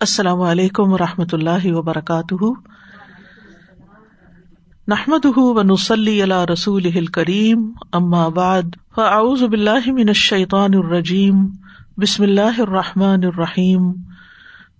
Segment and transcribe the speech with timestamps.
[0.00, 2.44] السلام علیکم و رحمۃ اللہ وبرکاتہ۔
[4.88, 7.72] نحمد ونسلی علی رسول کریم
[8.28, 8.62] بعد،
[8.94, 11.34] فاعوذ باللہ من الشیطان الرجیم،
[11.96, 13.92] بسم اللہ الرحمٰن الرحیم۔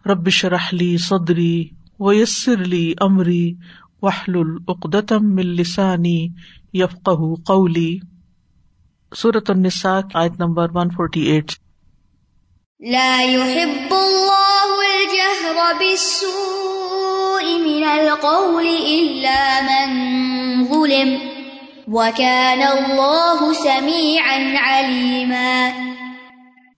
[0.07, 1.69] ربش رحلی صدری
[2.01, 3.55] ویسر علی عمری
[4.03, 6.29] وحل العقدم السانی
[6.73, 7.09] یفق
[7.47, 7.99] قولی۔
[9.17, 11.53] صورت النساء، آیت نمبر ون فورٹی ایٹ
[12.91, 14.38] لا يحب الله
[15.81, 19.89] بالسوء من القول إلا من
[20.69, 21.11] ظلم
[21.89, 25.53] وكان الله سميعا عليما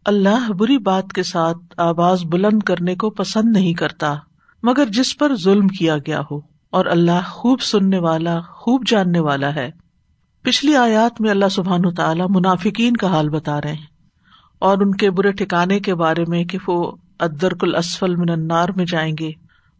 [0.06, 4.14] اللہ بری بات کے ساتھ آواز بلند کرنے کو پسند نہیں کرتا،
[4.62, 6.38] مگر جس پر ظلم کیا گیا ہو،
[6.72, 9.68] اور اللہ خوب سننے والا، خوب جاننے والا ہے۔
[10.44, 13.86] پچھلی آیات میں اللہ سبحان تعالیٰ منافقین کا حال بتا رہے ہیں،
[14.62, 16.78] اور ان کے برے ٹھکانے کے بارے میں کہ وہ
[17.20, 19.30] ادرک الاسفل من النار میں جائیں گے،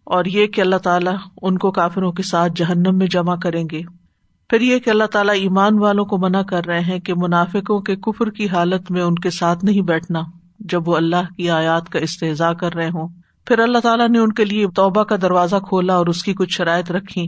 [0.07, 3.83] اور یہ کہ اللہ تعالیٰ ان کو کافروں کے ساتھ جہنم میں جمع کریں گے۔
[4.51, 7.96] پھر یہ کہ اللہ تعالیٰ ایمان والوں کو منع کر رہے ہیں کہ منافقوں کے
[7.96, 10.23] کفر کی حالت میں ان کے ساتھ نہیں بیٹھنا،
[10.61, 13.09] جب وہ اللہ کی آیات کا استحضا کر رہے ہوں۔
[13.46, 16.57] پھر اللہ تعالیٰ نے ان کے لیے توبہ کا دروازہ کھولا اور اس کی کچھ
[16.57, 17.27] شرائط رکھی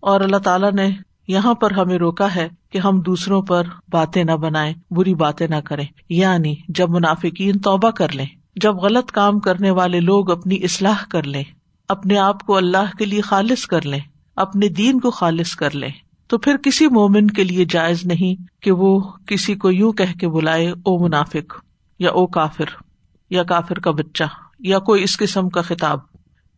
[0.00, 0.88] اور اللہ تعالیٰ نے
[1.28, 5.60] یہاں پر ہمیں روکا ہے کہ ہم دوسروں پر باتیں نہ بنائیں، بری باتیں نہ
[5.64, 8.26] کریں۔ یعنی جب منافقین توبہ کر لیں۔
[8.60, 11.42] جب غلط کام کرنے والے لوگ اپنی اصلاح کر لیں،
[11.88, 14.00] اپنے آپ کو اللہ کے لیے خالص کر لیں،
[14.36, 15.90] اپنے دین کو خالص کر لیں،
[16.26, 20.68] تو پھر کسی مومن کے لیے جائز نہیں کہ وہ کسی کو یوں کہ بلائے،
[20.68, 21.54] او منافق
[21.98, 22.64] یا او کافر
[23.30, 24.24] یا کافر کا بچہ
[24.58, 25.98] یا کوئی اس قسم کا خطاب.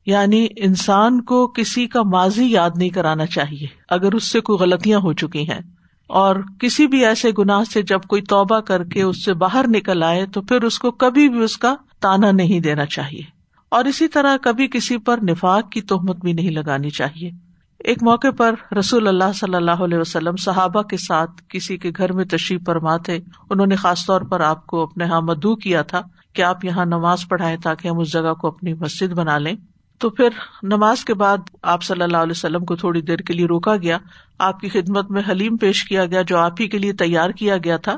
[0.07, 4.99] یعنی انسان کو کسی کا ماضی یاد نہیں کرانا چاہیے، اگر اس سے کوئی غلطیاں
[4.99, 5.61] ہو چکی ہیں۔
[6.09, 10.03] اور کسی بھی ایسے گناہ سے جب کوئی توبہ کر کے اس سے باہر نکل
[10.03, 13.23] آئے تو پھر اس کو کبھی بھی اس کا تانا نہیں دینا چاہیے۔
[13.69, 17.31] اور اسی طرح کبھی کسی پر نفاق کی تہمت بھی نہیں لگانی چاہیے۔
[17.79, 22.13] ایک موقع پر رسول اللہ صلی اللہ علیہ وسلم صحابہ کے ساتھ کسی کے گھر
[22.13, 23.19] میں تشریف فرما تھے۔
[23.51, 26.03] انہوں نے خاص طور پر آپ کو اپنے یہاں مدعو کیا تھا
[26.33, 29.53] کہ آپ یہاں نماز پڑھائیں تاکہ ہم اس جگہ کو اپنی مسجد بنا لیں۔
[29.99, 30.29] تو پھر
[30.63, 33.99] نماز کے بعد آپ صلی اللہ علیہ وسلم کو تھوڑی دیر کے لیے روکا گیا۔
[34.39, 37.57] آپ کی خدمت میں حلیم پیش کیا گیا جو آپ ہی کے لیے تیار کیا
[37.57, 37.97] گیا تھا۔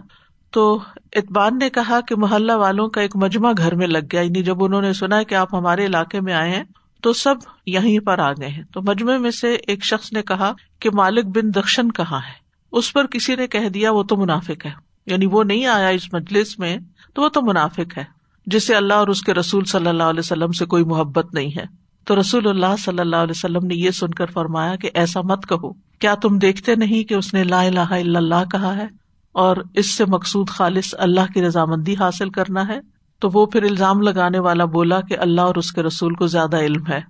[0.50, 0.78] تو
[1.12, 4.64] اطبان نے کہا کہ محلہ والوں کا ایک مجمع گھر میں لگ گیا۔ یعنی جب
[4.64, 6.64] انہوں نے سنا کہ آپ ہمارے علاقے میں آئے ہیں
[7.02, 7.34] تو سب
[7.66, 11.24] یہیں پر آ گئے ہیں۔ تو مجمے میں سے ایک شخص نے کہا کہ مالک
[11.24, 14.70] بن دکشن کہاں ہے؟ اس پر کسی نے کہہ دیا وہ تو منافق ہے۔
[15.06, 16.76] یعنی وہ نہیں آیا اس مجلس میں
[17.14, 18.04] تو وہ تو منافق ہے،
[18.46, 21.83] جسے اللہ اور اس کے رسول صلی اللہ علیہ وسلم سے کوئی محبت نہیں ہے۔
[22.04, 25.48] تو رسول اللہ صلی اللہ علیہ وسلم نے یہ سن کر فرمایا کہ ایسا مت
[25.48, 28.86] کہو۔ کیا تم دیکھتے نہیں کہ اس نے لا الہ الا اللہ کہا ہے؟
[29.32, 32.80] اور اس سے مقصود خالص اللہ کی رضامندی حاصل کرنا ہے؟
[33.20, 36.56] تو وہ پھر الزام لگانے والا بولا کہ اللہ اور اس کے رسول کو زیادہ
[36.58, 37.00] علم ہے۔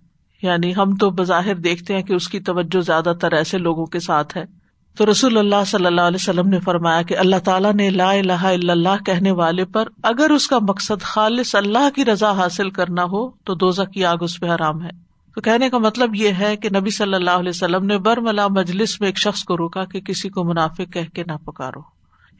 [0.42, 4.00] یعنی ہم تو بظاہر دیکھتے ہیں کہ اس کی توجہ زیادہ تر ایسے لوگوں کے
[4.00, 4.63] ساتھ ہے۔
[4.96, 8.32] تو رسول اللہ صلی اللہ علیہ وسلم نے فرمایا کہ اللہ تعالیٰ نے لا الہ
[8.32, 13.04] الا اللہ کہنے والے پر اگر اس کا مقصد خالص اللہ کی رضا حاصل کرنا
[13.04, 14.90] ہو تو دوزہ کی آگ اس پہ حرام ہے۔
[15.34, 19.00] تو کہنے کا مطلب یہ ہے کہ نبی صلی اللہ علیہ وسلم نے برملا مجلس
[19.00, 21.80] میں ایک شخص کو روکا کہ کسی کو منافع کہہ کے نہ پکارو۔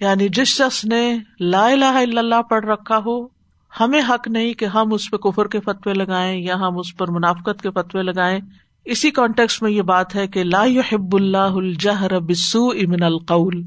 [0.01, 3.27] یعنی جس شخص نے لا الہ الا اللہ پڑھ رکھا ہو،
[3.81, 7.11] ہمیں حق نہیں کہ ہم اس پہ کفر کے فتوے لگائیں یا ہم اس پر
[7.11, 8.39] منافقت کے فتوے لگائیں۔
[8.85, 13.63] اسی کانٹیکس میں یہ بات ہے کہ لا يحب اللہ الجہر بسو امن القول۔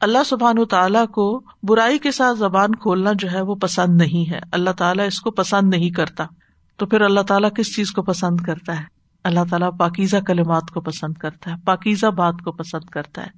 [0.00, 4.40] اللہ سبحان تعالیٰ کو برائی کے ساتھ زبان کھولنا جو ہے وہ پسند نہیں ہے۔
[4.52, 6.24] اللہ تعالیٰ اس کو پسند نہیں کرتا۔
[6.76, 8.84] تو پھر اللہ تعالیٰ کس چیز کو پسند کرتا ہے؟
[9.24, 13.30] اللہ تعالیٰ پاکیزہ کلمات کو پسند کرتا ہے، پاکیزہ بات کو پسند کرتا ہے،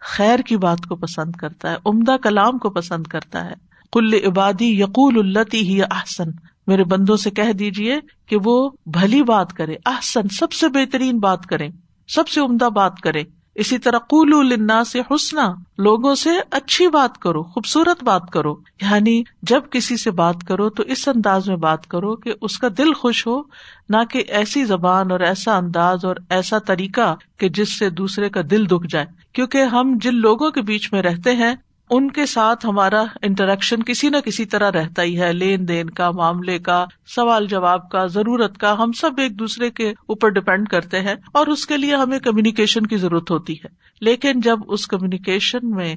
[0.00, 3.54] خیر کی بات کو پسند کرتا ہے، عمدہ کلام کو پسند کرتا ہے۔
[3.92, 6.30] کل عبادی یقول التی ہی احسن۔
[6.66, 11.46] میرے بندوں سے کہہ دیجیے کہ وہ بھلی بات کرے احسن، سب سے بہترین بات
[11.46, 11.68] کرے
[12.08, 13.22] سب سے عمدہ بات کرے
[13.54, 19.22] اسی طرح قول النا سے حسنا، لوگوں سے اچھی بات کرو، خوبصورت بات کرو۔ یعنی
[19.42, 22.92] جب کسی سے بات کرو تو اس انداز میں بات کرو کہ اس کا دل
[22.92, 23.42] خوش ہو،
[23.88, 28.40] نہ کہ ایسی زبان اور ایسا انداز اور ایسا طریقہ کہ جس سے دوسرے کا
[28.50, 31.54] دل دکھ جائے۔ کیونکہ ہم جن لوگوں کے بیچ میں رہتے ہیں
[31.94, 36.10] ان کے ساتھ ہمارا انٹریکشن کسی نہ کسی طرح رہتا ہی ہے۔ لین دین کا،
[36.10, 41.00] معاملے کا، سوال جواب کا، ضرورت کا، ہم سب ایک دوسرے کے اوپر ڈپینڈ کرتے
[41.00, 43.66] ہیں اور اس کے لیے ہمیں کمیونیکیشن کی ضرورت ہوتی ہے۔
[44.00, 45.96] لیکن جب اس کمیونیکیشن میں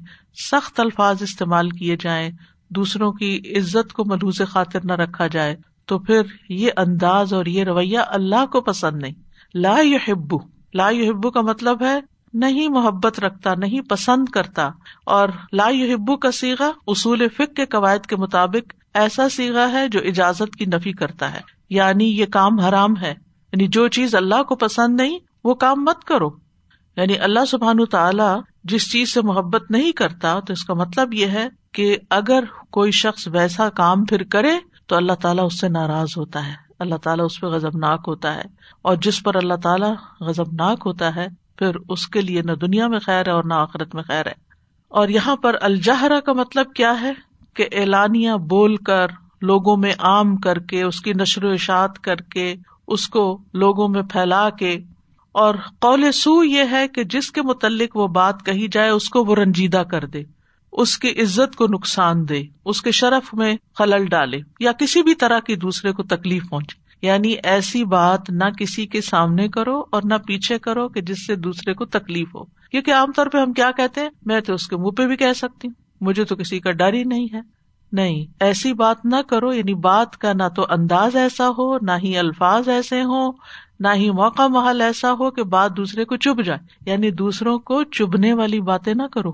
[0.51, 2.29] سخت الفاظ استعمال کیے جائیں،
[2.69, 5.55] دوسروں کی عزت کو ملوز خاطر نہ رکھا جائے،
[5.85, 9.13] تو پھر یہ انداز اور یہ رویہ اللہ کو پسند نہیں۔
[9.55, 9.75] لا
[10.07, 10.37] ہبو
[10.73, 14.69] لا ہبو کا مطلب ہے نہیں محبت رکھتا، نہیں پسند کرتا
[15.05, 19.99] اور لا ہبو کا سیگا اصول فک کے قواعد کے مطابق ایسا سیگا ہے جو
[20.05, 23.11] اجازت کی نفی کرتا ہے یعنی یہ کام حرام ہے۔
[23.53, 26.29] یعنی جو چیز اللہ کو پسند نہیں، وہ کام مت کرو۔
[26.97, 31.25] یعنی اللہ سبحان تعالی جس چیز سے محبت نہیں کرتا، تو اس کا مطلب یہ
[31.25, 34.53] ہے کہ اگر کوئی شخص ویسا کام پھر کرے،
[34.87, 38.35] تو اللہ تعالیٰ اس سے ناراض ہوتا ہے۔ اللہ تعالیٰ اس پہ غزب ناک ہوتا
[38.35, 38.43] ہے۔
[38.81, 41.27] اور جس پر اللہ تعالیٰ غزب ناک ہوتا ہے
[41.57, 44.45] پھر اس کے لیے نہ دنیا میں خیر ہے اور نہ آخرت میں خیر ہے۔
[44.87, 47.11] اور یہاں پر الجہرا کا مطلب کیا ہے؟
[47.53, 49.07] کہ اعلانیہ بول کر،
[49.41, 52.55] لوگوں میں عام کر کے، اس کی نشر و اشاعت کر کے،
[52.87, 54.79] اس کو لوگوں میں پھیلا کے۔
[55.31, 59.23] اور قول سو یہ ہے کہ جس کے متعلق وہ بات کہی جائے، اس کو
[59.23, 60.23] وہ رنجیدہ کر دے۔
[60.71, 65.15] اس کی عزت کو نقصان دے، اس کے شرف میں خلل ڈالے، یا کسی بھی
[65.15, 70.01] طرح کی دوسرے کو تکلیف پہنچے۔ یعنی ایسی بات نہ کسی کے سامنے کرو اور
[70.05, 73.53] نہ پیچھے کرو کہ جس سے دوسرے کو تکلیف ہو۔ کیونکہ عام طور پہ ہم
[73.53, 76.35] کیا کہتے ہیں؟ میں تو اس کے منہ پہ بھی کہہ سکتی ہوں۔ مجھے تو
[76.35, 77.41] کسی کا ڈر ہی نہیں ہے۔
[77.91, 82.17] نہیں، ایسی بات نہ کرو یعنی بات کا نہ تو انداز ایسا ہو، نہ ہی
[82.17, 83.33] الفاظ ایسے ہوں،
[83.79, 87.83] نہ ہی موقع محل ایسا ہو کہ بات دوسرے کو چب جائے۔ یعنی دوسروں کو
[87.83, 89.31] چبنے والی باتیں نہ کرو۔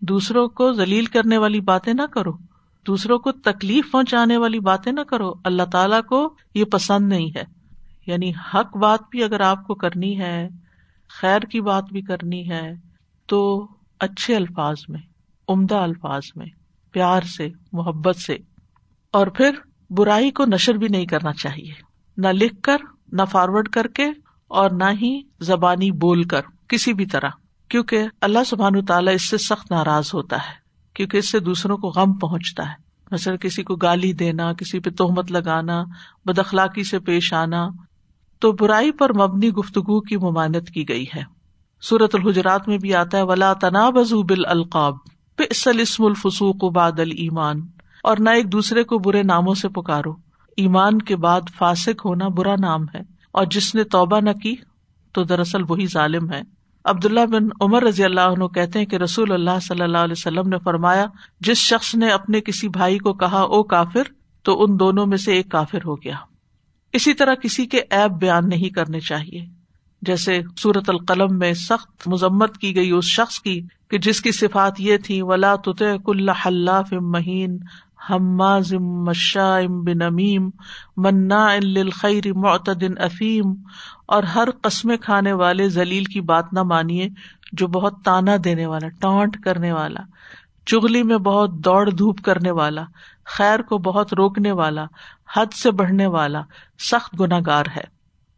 [0.00, 2.51] دوسروں کو ذلیل کرنے والی باتیں نہ کرو۔
[2.86, 7.42] دوسروں کو تکلیف پہنچانے والی باتیں نہ کرو۔ اللہ تعالی کو یہ پسند نہیں ہے۔
[8.06, 10.48] یعنی حق بات بھی اگر آپ کو کرنی ہے،
[11.08, 12.72] خیر کی بات بھی کرنی ہے،
[13.26, 13.68] تو
[14.00, 15.00] اچھے الفاظ میں،
[15.48, 16.46] عمدہ الفاظ میں،
[16.92, 18.36] پیار سے، محبت سے۔
[19.12, 19.50] اور پھر
[19.90, 21.72] برائی کو نشر بھی نہیں کرنا چاہیے۔
[22.16, 22.76] نہ لکھ کر،
[23.12, 24.06] نہ فارورڈ کر کے،
[24.48, 27.28] اور نہ ہی زبانی بول کر، کسی بھی طرح۔
[27.68, 30.61] کیونکہ اللہ سبحان تعالیٰ اس سے سخت ناراض ہوتا ہے۔
[30.94, 32.74] کیونکہ اس سے دوسروں کو غم پہنچتا ہے۔
[33.10, 35.84] مثلاً کسی کو گالی دینا، کسی پہ تہمت لگانا،
[36.24, 37.68] بد اخلاقی سے پیش آنا،
[38.38, 41.22] تو برائی پر مبنی گفتگو کی ممانت کی گئی ہے۔
[41.80, 44.94] سورت الحجرات میں بھی آتا ہے، ولا تنا بزو بال القاب
[45.36, 47.60] پسل اسم الفسوق باد المان
[48.02, 50.12] اور نہ ایک دوسرے کو برے ناموں سے پکارو۔
[50.56, 53.00] ایمان کے بعد فاسق ہونا برا نام ہے۔
[53.32, 54.54] اور جس نے توبہ نہ کی،
[55.12, 56.42] تو دراصل وہی ظالم ہے۔
[56.84, 60.48] عبداللہ بن عمر رضی اللہ عنہ کہتے ہیں کہ رسول اللہ صلی اللہ علیہ وسلم
[60.48, 61.06] نے فرمایا،
[61.40, 64.02] جس شخص نے اپنے کسی بھائی کو کہا، او کافر،
[64.42, 66.16] تو ان دونوں میں سے ایک کافر ہو گیا۔
[66.92, 69.62] اسی طرح کسی کے ایب بیان نہیں کرنے چاہیے۔
[70.02, 74.80] جیسے سورت القلم میں سخت مذمت کی گئی اس شخص کی کہ جس کی صفات
[74.80, 75.56] یہ تھی ولا
[76.04, 77.58] کل حلاف مہین
[79.84, 80.48] بنمیم
[80.96, 81.46] منا
[81.94, 83.52] خیر معتدن افیم،
[84.06, 87.08] اور ہر قسم کھانے والے ذلیل کی بات نہ مانیے،
[87.52, 90.02] جو بہت تانا دینے والا، ٹانٹ کرنے والا
[90.66, 92.84] چگلی میں بہت دوڑ دھوپ کرنے والا،
[93.26, 94.84] خیر کو بہت روکنے والا،
[95.36, 96.42] حد سے بڑھنے والا،
[96.90, 97.84] سخت گناہ گار ہے۔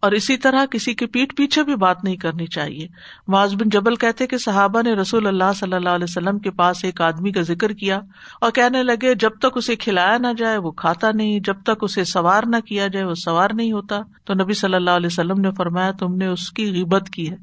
[0.04, 2.88] اور اسی طرح کسی کے پیٹ پیچھے بھی بات نہیں کرنی چاہیے۔
[3.28, 6.84] معاذ بن جبل کہتے کہ صحابہ نے رسول اللہ صلی اللہ علیہ وسلم کے پاس
[6.84, 8.00] ایک آدمی کا ذکر کیا
[8.40, 12.04] اور کہنے لگے، جب تک اسے کھلایا نہ جائے وہ کھاتا نہیں، جب تک اسے
[12.04, 15.50] سوار نہ کیا جائے وہ سوار نہیں ہوتا۔ تو نبی صلی اللہ علیہ وسلم نے
[15.50, 17.36] فرمایا، تم نے اس کی غیبت کی ہے۔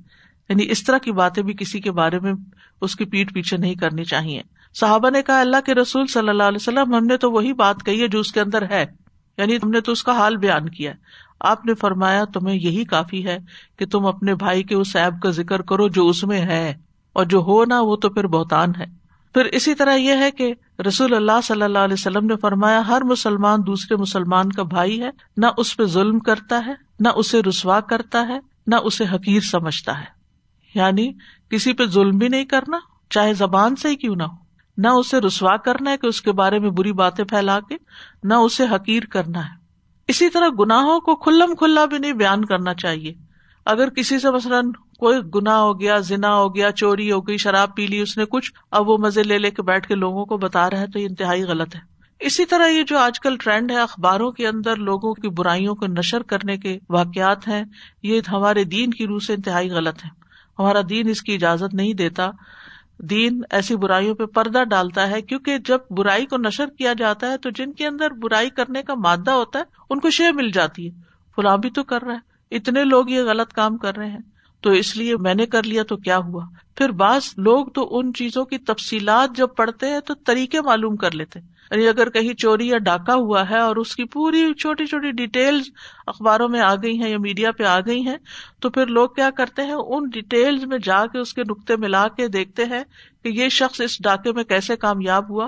[0.49, 2.33] یعنی اس طرح کی باتیں بھی کسی کے بارے میں
[2.81, 4.41] اس کی پیٹ پیچھے نہیں کرنی چاہیے۔
[4.79, 7.75] صحابہ نے کہا، اللہ کے رسول صلی اللہ علیہ وسلم، ہم نے تو وہی بات
[7.85, 8.85] کہی ہے جو اس کے اندر ہے۔
[9.37, 10.93] یعنی ہم نے تو اس کا حال بیان کیا
[11.41, 13.37] آپ نے فرمایا، تمہیں یہی کافی ہے
[13.79, 16.73] کہ تم اپنے بھائی کے اس ایب کا ذکر کرو جو اس میں ہے،
[17.13, 18.85] اور جو ہو نا، وہ تو پھر بہتان ہے۔
[19.33, 20.53] پھر اسی طرح یہ ہے کہ
[20.87, 25.09] رسول اللہ صلی اللہ علیہ وسلم نے فرمایا، ہر مسلمان دوسرے مسلمان کا بھائی ہے،
[25.37, 29.99] نہ اس پہ ظلم کرتا ہے، نہ اسے رسوا کرتا ہے، نہ اسے حقیر سمجھتا
[29.99, 30.21] ہے۔
[30.75, 31.13] یعنی
[31.49, 34.35] کسی پہ ظلم بھی نہیں کرنا، چاہے زبان سے ہی کیوں نہ ہو۔
[34.77, 37.75] نہ اسے رسوا کرنا ہے کہ اس کے بارے میں بری باتیں پھیلا کے،
[38.23, 39.60] نہ اسے حقیر کرنا ہے۔
[40.07, 43.13] اسی طرح گناہوں کو کھلم کھلا بھی نہیں بیان کرنا چاہیے۔
[43.65, 47.75] اگر کسی سے مثلاً کوئی گنا ہو گیا، زنا ہو گیا، چوری ہو گئی، شراب
[47.75, 50.37] پی لی، اس نے کچھ اب وہ مزے لے لے کے بیٹھ کے لوگوں کو
[50.37, 51.79] بتا رہا ہے، تو یہ انتہائی غلط ہے۔
[52.19, 55.85] اسی طرح یہ جو آج کل ٹرینڈ ہے، اخباروں کے اندر لوگوں کی برائیوں کو
[55.87, 57.63] نشر کرنے کے واقعات ہیں،
[58.03, 60.21] یہ ہمارے دین کی روح سے انتہائی غلط ہے
[60.59, 62.29] ہمارا دین اس کی اجازت نہیں دیتا۔
[63.01, 67.37] دین ایسی برائیوں پہ پردہ ڈالتا ہے، کیونکہ جب برائی کو نشر کیا جاتا ہے
[67.37, 70.89] تو جن کے اندر برائی کرنے کا مادہ ہوتا ہے، ان کو شے مل جاتی
[70.89, 70.91] ہے۔
[71.35, 74.19] فلاں بھی تو کر رہا ہے۔ اتنے لوگ یہ غلط کام کر رہے ہیں۔
[74.61, 78.13] تو اس لیے میں نے کر لیا تو کیا ہوا؟ پھر بعض لوگ تو ان
[78.13, 81.39] چیزوں کی تفصیلات جب پڑھتے ہیں تو طریقے معلوم کر لیتے
[81.71, 85.61] یعنی اگر کہیں چوری یا ڈاکہ ہوا ہے اور اس کی پوری چھوٹی چھوٹی ڈیٹیل
[86.07, 88.17] اخباروں میں آ گئی ہیں یا میڈیا پہ آ گئی ہیں،
[88.59, 92.07] تو پھر لوگ کیا کرتے ہیں؟ ان ڈیٹیلز میں جا کے اس کے نقطے ملا
[92.07, 92.83] کے دیکھتے ہیں
[93.23, 95.47] کہ یہ شخص اس ڈاکے میں کیسے کامیاب ہوا،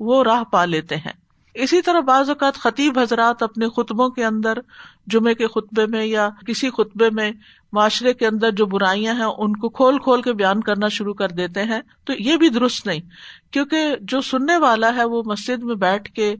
[0.00, 4.58] وہ راہ پا لیتے ہیں۔ اسی طرح بعض اوقات خطیب حضرات اپنے خطبوں کے اندر
[5.06, 7.32] جمعے کے خطبے میں یا کسی خطبے میں
[7.72, 11.28] معاشرے کے اندر جو برائیاں ہیں ان کو کھول کھول کے بیان کرنا شروع کر
[11.28, 13.00] دیتے ہیں تو یہ بھی درست نہیں،
[13.50, 16.34] کیونکہ جو سننے والا ہے وہ مسجد میں بیٹھ کے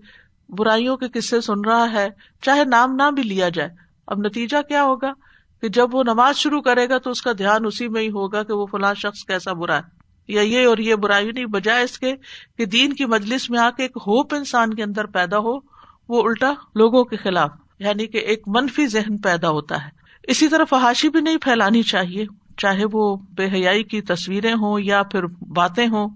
[0.49, 2.09] برائیوں کے قصے سن رہا ہے،
[2.43, 3.71] چاہے نام نہ بھی لیا جائے۔
[4.07, 5.13] اب نتیجہ کیا ہوگا؟
[5.61, 8.43] کہ جب وہ نماز شروع کرے گا تو اس کا دھیان اسی میں ہی ہوگا
[8.43, 9.98] کہ وہ فلاں شخص کیسا برا ہے۔
[10.29, 12.15] یا یہ اور یہ برائی نہیں، بجائے اس کے
[12.59, 15.55] کہ دین کی مجلس میں آ کے ایک ہوپ انسان کے اندر پیدا ہو،
[16.09, 19.91] وہ الٹا لوگوں کے خلاف یعنی کہ ایک منفی ذہن پیدا ہوتا ہے۔
[20.23, 25.03] اسی طرح فحاشی بھی نہیں پھیلانی چاہیے، چاہے وہ بے حیائی کی تصویریں ہوں یا
[25.03, 26.09] پھر باتیں ہوں۔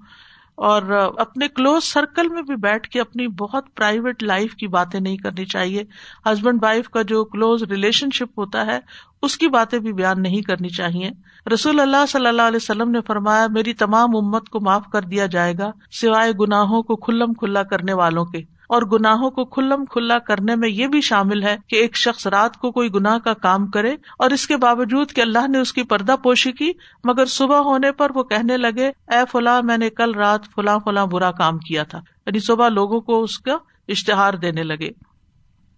[0.55, 5.17] اور اپنے کلوز سرکل میں بھی بیٹھ کے اپنی بہت پرائیویٹ لائف کی باتیں نہیں
[5.17, 5.85] کرنی چاہیے۔
[6.25, 8.79] ہسبینڈ وائف کا جو کلوز ریلیشن شپ ہوتا ہے،
[9.23, 11.11] اس کی باتیں بھی بیان نہیں کرنی چاہیے۔
[11.55, 15.27] رسول اللہ صلی اللہ علیہ وسلم نے فرمایا، میری تمام امت کو معاف کر دیا
[15.27, 20.19] جائے گا، سوائے گناہوں کو کھلم کھلا کرنے والوں کے۔ اور گناہوں کو کھلم کھلا
[20.19, 23.67] کرنے میں یہ بھی شامل ہے کہ ایک شخص رات کو کوئی گناہ کا کام
[23.67, 26.73] کرے اور اس کے باوجود کہ اللہ نے اس کی پردہ پوشی کی،
[27.05, 31.07] مگر صبح ہونے پر وہ کہنے لگے، اے فلاں، میں نے کل رات فلاں فلاں
[31.07, 33.57] برا کام کیا تھا۔ یعنی صبح لوگوں کو اس کا
[33.89, 34.91] اشتہار دینے لگے۔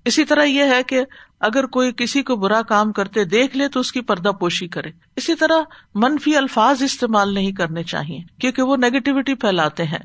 [0.04, 1.04] اسی طرح یہ ہے کہ
[1.40, 4.90] اگر کوئی کسی کو برا کام کرتے دیکھ لے تو اس کی پردہ پوشی کرے۔
[5.16, 5.60] اسی طرح
[5.94, 9.98] منفی الفاظ استعمال نہیں کرنے چاہیے، کیونکہ وہ نیگیٹیوٹی پھیلاتے ہیں۔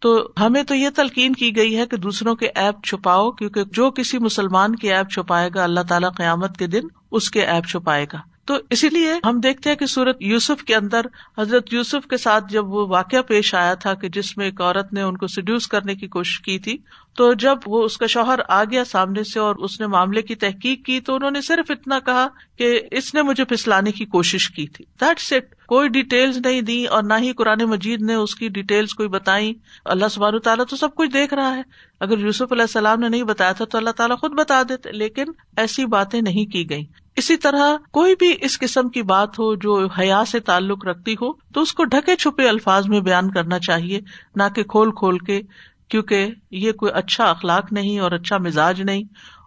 [0.00, 3.90] تو ہمیں تو یہ تلقین کی گئی ہے کہ دوسروں کے ایپ چھپاؤ، کیونکہ جو
[3.90, 8.06] کسی مسلمان کے ایپ چھپائے گا، اللہ تعالیٰ قیامت کے دن اس کے ایپ چھپائے
[8.12, 11.06] گا۔ تو اسی لیے ہم دیکھتے ہیں کہ سورت یوسف کے اندر
[11.38, 14.92] حضرت یوسف کے ساتھ جب وہ واقعہ پیش آیا تھا کہ جس میں ایک عورت
[14.92, 16.76] نے ان کو سیڈیوس کرنے کی کوشش کی تھی،
[17.16, 20.34] تو جب وہ اس کا شوہر آ گیا سامنے سے اور اس نے معاملے کی
[20.34, 22.26] تحقیق کی، تو انہوں نے صرف اتنا کہا
[22.58, 26.84] کہ اس نے مجھے پھسلانے کی کوشش کی تھی۔ دیٹ سیٹ کوئی ڈیٹیلز نہیں دی
[26.86, 29.52] اور نہ ہی قرآن مجید نے اس کی ڈیٹیلز کوئی بتائی
[29.84, 31.62] اللہ سبحانہ تعالیٰ تو سب کچھ دیکھ رہا ہے۔
[32.00, 35.24] اگر یوسف علیہ السلام نے نہیں بتایا تھا تو اللہ تعالیٰ خود بتا دیتے، لیکن
[35.56, 36.84] ایسی باتیں نہیں کی گئی
[37.18, 41.32] اسی طرح کوئی بھی اس قسم کی بات ہو جو حیا سے تعلق رکھتی ہو،
[41.52, 44.00] تو اس کو ڈھکے چھپے الفاظ میں بیان کرنا چاہیے،
[44.36, 45.40] نہ کہ کھول کھول کے،
[45.88, 49.02] کیونکہ یہ کوئی اچھا اخلاق نہیں اور اچھا مزاج نہیں،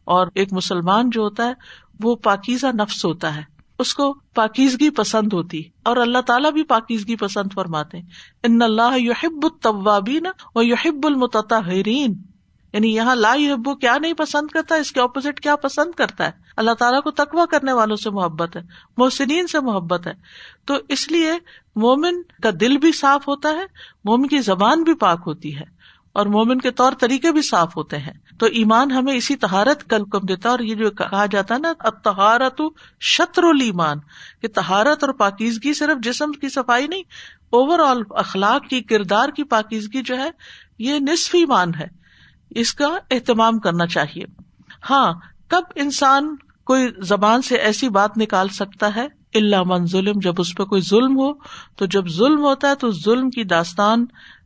[0.05, 1.53] اور ایک مسلمان جو ہوتا ہے،
[1.99, 3.43] وہ پاکیزہ نفس ہوتا ہے۔
[3.79, 7.97] اس کو پاکیزگی پسند ہوتی، اور اللہ تعالیٰ بھی پاکیزگی پسند فرماتے
[8.43, 12.13] ان اللہ یحب الطوابین و یحب المتطہرین۔
[12.73, 16.31] یعنی یہاں لا یحب کیا نہیں پسند کرتا، اس کے اپوزٹ کیا پسند کرتا ہے؟
[16.57, 18.61] اللہ تعالیٰ کو تقوا کرنے والوں سے محبت ہے،
[18.97, 20.13] محسنین سے محبت ہے۔
[20.65, 21.31] تو اس لیے
[21.75, 23.65] مومن کا دل بھی صاف ہوتا ہے،
[24.05, 25.65] مومن کی زبان بھی پاک ہوتی ہے،
[26.11, 29.97] اور مومن کے طور طریقے بھی صاف ہوتے ہیں۔ تو ایمان ہمیں اسی تہارت کا
[29.97, 32.61] حکم دیتا ہے، اور یہ جو کہا جاتا ہے نا اب تہارت
[33.07, 33.99] شطر المان
[34.41, 37.03] کہ تہارت اور پاکیزگی صرف جسم کی صفائی نہیں
[37.51, 40.29] اوور آل اخلاق کی، کردار کی پاکیزگی جو ہے،
[40.79, 41.87] یہ نصف ایمان ہے۔
[42.55, 44.24] اس کا اہتمام کرنا چاہیے۔
[44.89, 45.13] ہاں
[45.48, 50.55] کب انسان کوئی زبان سے ایسی بات نکال سکتا ہے اللہ من ظلم، جب اس
[50.55, 51.34] پہ کوئی ظلم ہو،
[51.75, 54.05] تو جب ظلم ہوتا ہے تو ظلم کی داستان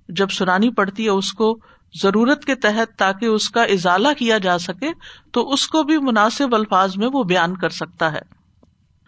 [0.10, 1.60] جب سنانی پڑتی ہے اس کو
[2.02, 4.90] ضرورت کے تحت تاکہ اس کا ازالہ کیا جا سکے،
[5.32, 8.22] تو اس کو بھی مناسب الفاظ میں وہ بیان کر سکتا ہے۔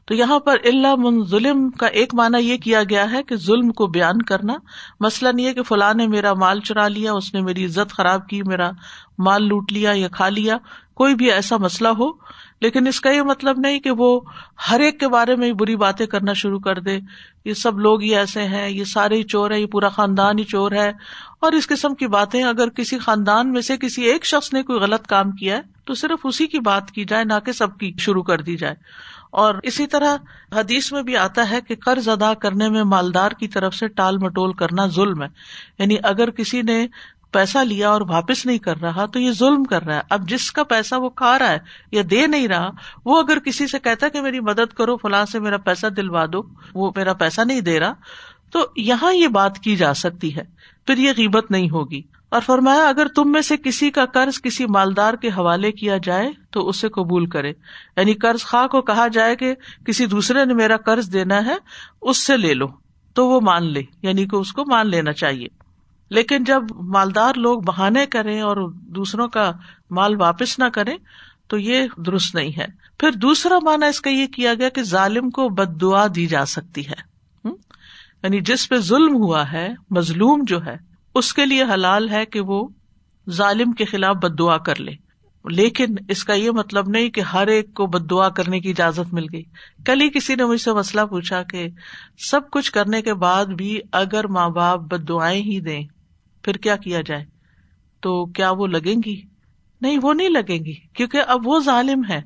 [0.08, 3.72] تو یہاں پر اللہ من ظلم کا ایک معنی یہ کیا گیا ہے کہ ظلم
[3.72, 4.54] کو بیان کرنا۔
[5.00, 8.44] مسئلہ یہ کہ فلاں نے میرا مال چرا لیا، اس نے میری عزت خراب کی،
[8.44, 8.72] میرا
[9.18, 10.58] مال لوٹ لیا یا کھا لیا،
[10.94, 12.08] کوئی بھی ایسا مسئلہ ہو۔
[12.62, 14.22] لیکن اس کا یہ مطلب نہیں کہ وہ
[14.70, 17.00] ہر ایک کے بارے میں بری باتیں کرنا شروع کر دے۔
[17.46, 20.44] یہ سب لوگ ہی ایسے ہیں، یہ سارے ہی چور ہے یہ پورا خاندان ہی
[20.44, 20.92] چور ہے۔
[21.40, 24.80] اور اس قسم کی باتیں اگر کسی خاندان میں سے کسی ایک شخص نے کوئی
[24.80, 27.94] غلط کام کیا ہے، تو صرف اسی کی بات کی جائے، نہ کہ سب کی
[28.00, 28.76] شروع کر دی جائے۔
[29.30, 30.18] اور اسی طرح
[30.56, 34.18] حدیث میں بھی آتا ہے کہ قرض ادا کرنے میں مالدار کی طرف سے ٹال
[34.18, 35.28] مٹول کرنا ظلم ہے۔
[35.80, 36.88] یعنی اگر کسی نے
[37.32, 40.52] پیسہ لیا اور واپس نہیں کر رہا تو یہ ظلم کر رہا ہے۔ اب جس
[40.52, 41.58] کا پیسہ وہ کھا رہا ہے
[41.92, 42.70] یا دے نہیں رہا،
[43.06, 46.26] وہ اگر کسی سے کہتا ہے کہ میری مدد کرو، فلاں سے میرا پیسہ دلوا
[46.34, 46.42] دو،
[46.74, 47.94] وہ میرا پیسہ نہیں دے رہا،
[48.52, 50.44] تو یہاں یہ بات کی جا سکتی ہے۔
[50.86, 54.66] پھر یہ قیمت نہیں ہوگی۔ اور فرمایا، اگر تم میں سے کسی کا قرض کسی
[54.66, 57.50] مالدار کے حوالے کیا جائے، تو اسے قبول کرے۔
[57.98, 59.56] یعنی قرض خواہ کو کہا جائے کہ
[59.86, 61.56] کسی دوسرے نے میرا قرض دینا ہے،
[62.02, 62.68] اس سے لے لو۔
[63.14, 65.48] تو وہ مان لے یعنی کہ اس کو مان لینا چاہیے۔
[66.10, 69.52] لیکن جب مالدار لوگ بہانے کریں اور دوسروں کا
[69.92, 70.96] مال واپس نہ کرے
[71.48, 72.66] تو یہ درست نہیں ہے۔
[72.98, 76.46] پھر دوسرا مانا اس کا یہ کیا گیا کہ ظالم کو بد دعا دی جا
[76.46, 77.08] سکتی ہے۔
[78.24, 82.40] یعنی جس پہ ظلم ہوا ہے، مظلوم جو ہے اس کے لیے حلال ہے کہ
[82.40, 82.68] وہ
[83.30, 84.92] ظالم کے خلاف بد دعا کر لے۔
[85.46, 89.14] لیکن اس کا یہ مطلب نہیں کہ ہر ایک کو بد دعا کرنے کی اجازت
[89.14, 89.44] مل گئی۔
[89.86, 91.68] کل ہی کسی نے مجھ سے مسئلہ پوچھا کہ
[92.30, 95.82] سب کچھ کرنے کے بعد بھی اگر ماں باپ بد دعائیں ہی دیں،
[96.44, 97.26] پھر کیا کیا جائے؟
[98.02, 99.22] تو کیا وہ لگیں گی؟
[99.82, 102.22] نہیں، وہ نہیں لگیں گی، کیونکہ اب وہ ظالم ہے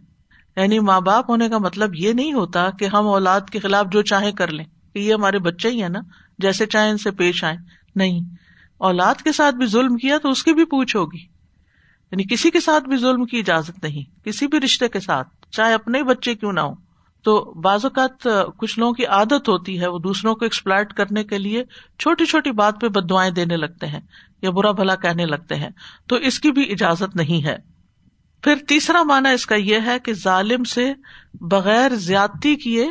[0.57, 4.01] یعنی ماں باپ ہونے کا مطلب یہ نہیں ہوتا کہ ہم اولاد کے خلاف جو
[4.01, 5.99] چاہیں کر لیں، کہ یہ ہمارے بچے ہی ہے نا،
[6.39, 7.57] جیسے چاہے ان سے پیش آئے
[7.95, 8.40] نہیں
[8.81, 11.19] اولاد کے ساتھ بھی ظلم کیا تو اس کی بھی پوچھ ہوگی۔
[12.11, 15.73] یعنی کسی کے ساتھ بھی ظلم کی اجازت نہیں، کسی بھی رشتے کے ساتھ، چاہے
[15.73, 16.73] اپنے بچے کیوں نہ ہو
[17.23, 21.37] تو بعض اوقات کچھ لوگوں کی عادت ہوتی ہے وہ دوسروں کو ایکسپلائٹ کرنے کے
[21.37, 21.63] لیے
[21.99, 23.99] چھوٹی چھوٹی بات پہ بد دعائیں دینے لگتے ہیں
[24.41, 25.69] یا برا بھلا کہنے لگتے ہیں۔
[26.07, 27.57] تو اس کی بھی اجازت نہیں ہے۔
[28.43, 30.93] پھر تیسرا مانا اس کا یہ ہے کہ ظالم سے
[31.33, 32.87] بغیر زیادتی کیے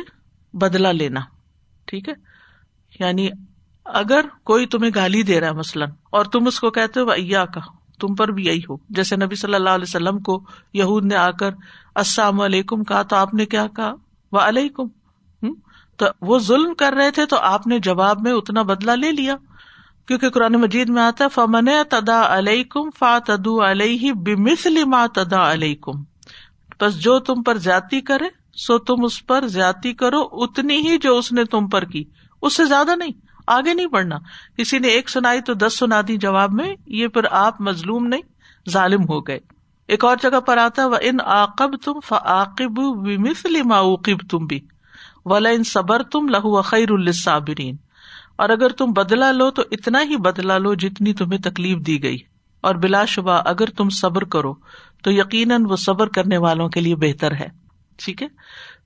[0.53, 1.19] بدلا لینا،
[1.85, 2.13] ٹھیک ہے؟
[2.99, 3.29] یعنی
[3.85, 7.45] اگر کوئی تمہیں گالی دے رہا ہے مثلاً، اور تم اس کو کہتے ہو ایا
[7.45, 7.61] کا
[7.99, 11.31] تم پر بھی یہی ہو۔ جیسے نبی صلی اللہ علیہ وسلم کو یہود نے آ
[11.31, 11.49] کر
[11.95, 13.93] السلام علیکم کہا، تو آپ نے کیا کہا؟
[14.31, 14.87] وہ علیکم۔
[15.97, 19.35] تو وہ ظلم کر رہے تھے، تو آپ نے جواب میں اتنا بدلا لے لیا۔
[20.07, 25.05] کیونکہ قرآن مجید میں آتا ہے، فمن تدا علیہ کم فا تدو علیہ بمثل ما
[25.15, 26.03] تدا علیہ کم
[26.79, 31.17] بس جو تم پر زیادتی کرے، سو تم اس پر زیادتی کرو، اتنی ہی جو
[31.17, 32.03] اس نے تم پر کی۔
[32.41, 34.15] اس سے زیادہ نہیں۔ آگے نہیں بڑھنا۔
[34.57, 38.21] کسی نے ایک سنائی تو دس سنا دی جواب میں، یہ پھر آپ مظلوم نہیں،
[38.69, 39.39] ظالم ہو گئے۔
[39.87, 44.59] ایک اور جگہ پر آتا و ان عقب تم فعقب بمثل ما عوقب تم بھی
[45.25, 47.75] ولا ان صبر تم لہو خیر الصابرین
[48.35, 52.17] اور اگر تم بدلا لو تو اتنا ہی بدلا لو جتنی تمہیں تکلیف دی گئی۔
[52.61, 54.53] اور بلا شبہ اگر تم صبر کرو
[55.03, 57.47] تو یقیناً وہ صبر کرنے والوں کے لیے بہتر ہے۔
[57.97, 58.27] ٹھیک ہے؟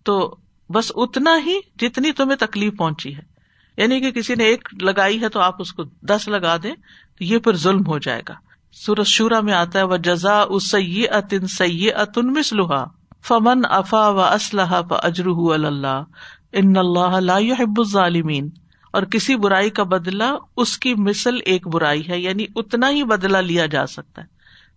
[0.03, 0.35] تو
[0.69, 3.35] بس اتنا ہی جتنی تمہیں تکلیف پہنچی ہے۔
[3.77, 6.74] یعنی کہ کسی نے ایک لگائی ہے تو آپ اس کو دس لگا دیں
[7.17, 8.34] تو یہ پھر ظلم ہو جائے گا۔
[8.72, 12.86] سورج شورا میں آتا ہے وہ جزا سی اتن سی اتن مسلحا
[13.27, 16.03] فمن افا و اسلح اجر اللہ
[16.51, 18.50] ان اللہ يحب الظالمین
[18.94, 23.41] اور کسی برائی کا بدلا اس کی مثل ایک برائی ہے یعنی اتنا ہی بدلا
[23.41, 24.27] لیا جا سکتا ہے۔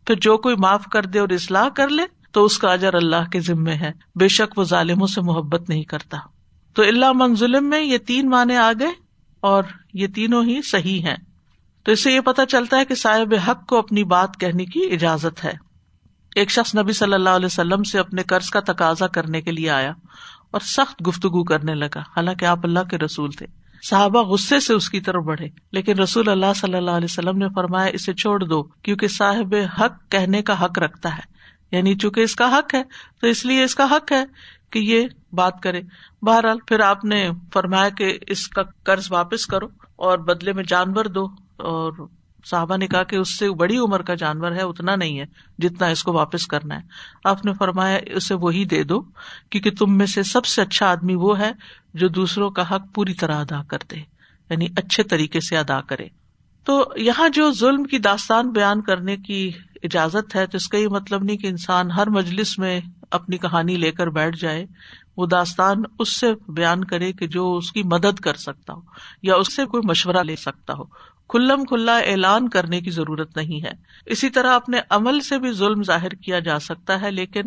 [0.07, 2.03] پھر جو کوئی معاف کر دے اور اصلاح کر لے
[2.33, 5.83] تو اس کا اجر اللہ کے ذمے ہے۔ بے شک وہ ظالموں سے محبت نہیں
[5.83, 6.17] کرتا۔
[6.79, 8.91] تو اللہ من ظلم میں یہ تین معنی آ گئے
[9.41, 11.17] اور یہ تینوں ہی صحیح ہیں۔
[11.85, 14.81] تو اس سے یہ پتا چلتا ہے کہ صاحب حق کو اپنی بات کہنے کی
[14.93, 15.53] اجازت ہے۔
[16.35, 19.71] ایک شخص نبی صلی اللہ علیہ وسلم سے اپنے قرض کا تقاضا کرنے کے لیے
[19.71, 19.93] آیا
[20.51, 23.47] اور سخت گفتگو کرنے لگا۔ حالانکہ آپ اللہ کے رسول تھے۔
[23.83, 27.47] صحابہ غصے سے اس کی طرف بڑھے۔ لیکن رسول اللہ صلی اللہ علیہ وسلم نے
[27.55, 31.23] فرمایا، اسے چھوڑ دو، کیونکہ صاحب حق کہنے کا حق رکھتا ہے۔
[31.73, 32.83] یعنی چونکہ اس کا حق ہے،
[33.21, 34.25] تو اس لیے اس کا حق ہے
[34.71, 35.83] کہ یہ بات کرے۔
[36.23, 41.05] بہرحال پھر آپ نے فرمایا کہ اس کا قرض واپس کرو اور بدلے میں جانور
[41.05, 41.25] دو۔
[41.57, 41.93] اور
[42.47, 45.25] صاحبہ نے کہا کہ اس سے بڑی عمر کا جانور ہے، اتنا نہیں ہے
[45.59, 46.81] جتنا اس کو واپس کرنا ہے۔
[47.25, 49.01] آپ نے فرمایا اسے وہی دے دو،
[49.51, 51.53] کیونکہ تم میں سے سب سے اچھا آدمی وہ ہے
[51.95, 53.97] جو دوسروں کا حق پوری طرح ادا کر دے
[54.51, 56.07] یعنی اچھے طریقے سے ادا کرے۔
[56.65, 59.51] تو یہاں جو ظلم کی داستان بیان کرنے کی
[59.83, 63.77] اجازت ہے، تو اس کا یہ مطلب نہیں کہ انسان ہر مجلس میں اپنی کہانی
[63.77, 64.67] لے کر بیٹھ جائے۔
[65.19, 68.81] وہ داستان اس سے بیان کرے کہ جو اس کی مدد کر سکتا ہو
[69.23, 70.85] یا اس سے کوئی مشورہ لے سکتا ہو۔
[71.29, 73.71] کھلم کھلا اعلان کرنے کی ضرورت نہیں ہے۔
[74.07, 77.43] اسی طرح اپنے عمل سے بھی ظلم ظاہر کیا جا سکتا ہے، لیکن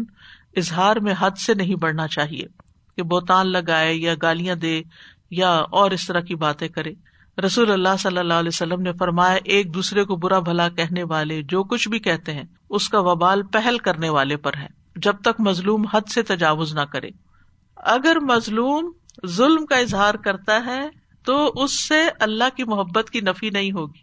[0.57, 2.43] اظہار میں حد سے نہیں بڑھنا چاہیے
[2.97, 4.81] کہ بوتان لگائے یا گالیاں دے
[5.31, 6.93] یا اور اس طرح کی باتیں کرے۔
[7.45, 11.41] رسول اللہ صلی اللہ علیہ وسلم نے فرمایا، ایک دوسرے کو برا بھلا کہنے والے
[11.43, 15.41] جو کچھ بھی کہتے ہیں، اس کا وبال پہل کرنے والے پر ہے۔ جب تک
[15.41, 17.09] مظلوم حد سے تجاوز نہ کرے۔
[17.85, 18.91] اگر مظلوم
[19.27, 20.89] ظلم کا اظہار کرتا ہے
[21.25, 24.01] تو اس سے اللہ کی محبت کی نفی نہیں ہوگی۔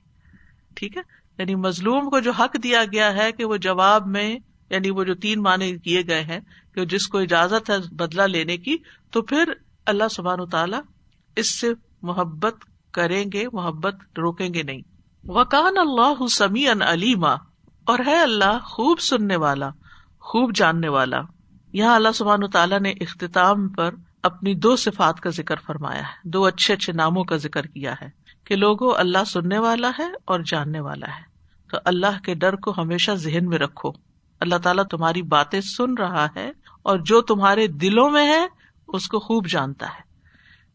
[0.75, 1.03] ٹھیک ہے؟
[1.39, 4.39] یعنی مظلوم کو جو حق دیا گیا ہے کہ وہ جواب میں
[4.71, 6.41] یعنی وہ جو تین معنی کیے گئے ہیں
[6.75, 8.77] کہ جس کو اجازت ہے بدلا لینے کی،
[9.11, 9.53] تو پھر
[9.87, 10.77] اللہ سبحان تعالی
[11.37, 12.55] اس سے محبت
[12.93, 14.81] کریں گے، محبت روکیں گے نہیں۔
[15.25, 17.33] وکان اللہ سمی ان علیما
[17.85, 19.71] اور ہے اللہ خوب سننے والا،
[20.21, 21.21] خوب جاننے والا۔
[21.73, 26.45] یہاں اللہ سبحان تعالیٰ نے اختتام پر اپنی دو صفات کا ذکر فرمایا ہے، دو
[26.45, 28.09] اچھے اچھے ناموں کا ذکر کیا ہے
[28.45, 31.23] کہ لوگوں اللہ سننے والا ہے اور جاننے والا ہے۔
[31.71, 33.93] تو اللہ کے ڈر کو ہمیشہ ذہن میں رکھو۔
[34.41, 36.51] اللہ تعالیٰ تمہاری باتیں سن رہا ہے
[36.83, 38.47] اور جو تمہارے دلوں میں ہے،
[38.89, 40.09] اس کو خوب جانتا ہے۔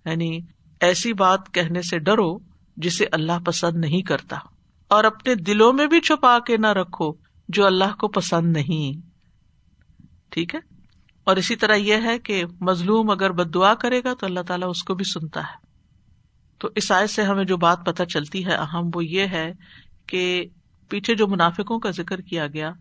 [0.09, 0.39] یعنی
[0.79, 2.37] ایسی بات کہنے سے ڈرو
[2.77, 4.37] جسے اللہ پسند نہیں کرتا۔
[4.87, 7.13] اور اپنے دلوں میں بھی چھپا کے نہ رکھو
[7.49, 9.07] جو اللہ کو پسند نہیں۔
[10.29, 10.72] ٹھیک ہے؟
[11.23, 14.69] اور اسی طرح یہ ہے کہ مظلوم اگر بد دعا کرے گا تو اللہ تعالیٰ
[14.69, 15.73] اس کو بھی سنتا ہے۔
[16.57, 19.53] تو اس آئے سے ہمیں جو بات پتہ چلتی ہے اہم وہ یہ ہے
[20.07, 20.45] کہ
[20.89, 22.71] پیچھے جو منافقوں کا ذکر کیا گیا،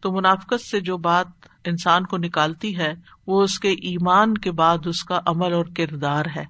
[0.00, 1.26] تو منافقت سے جو بات
[1.64, 2.94] انسان کو نکالتی ہے،
[3.26, 6.44] وہ اس کے ایمان کے بعد اس کا عمل اور کردار ہے۔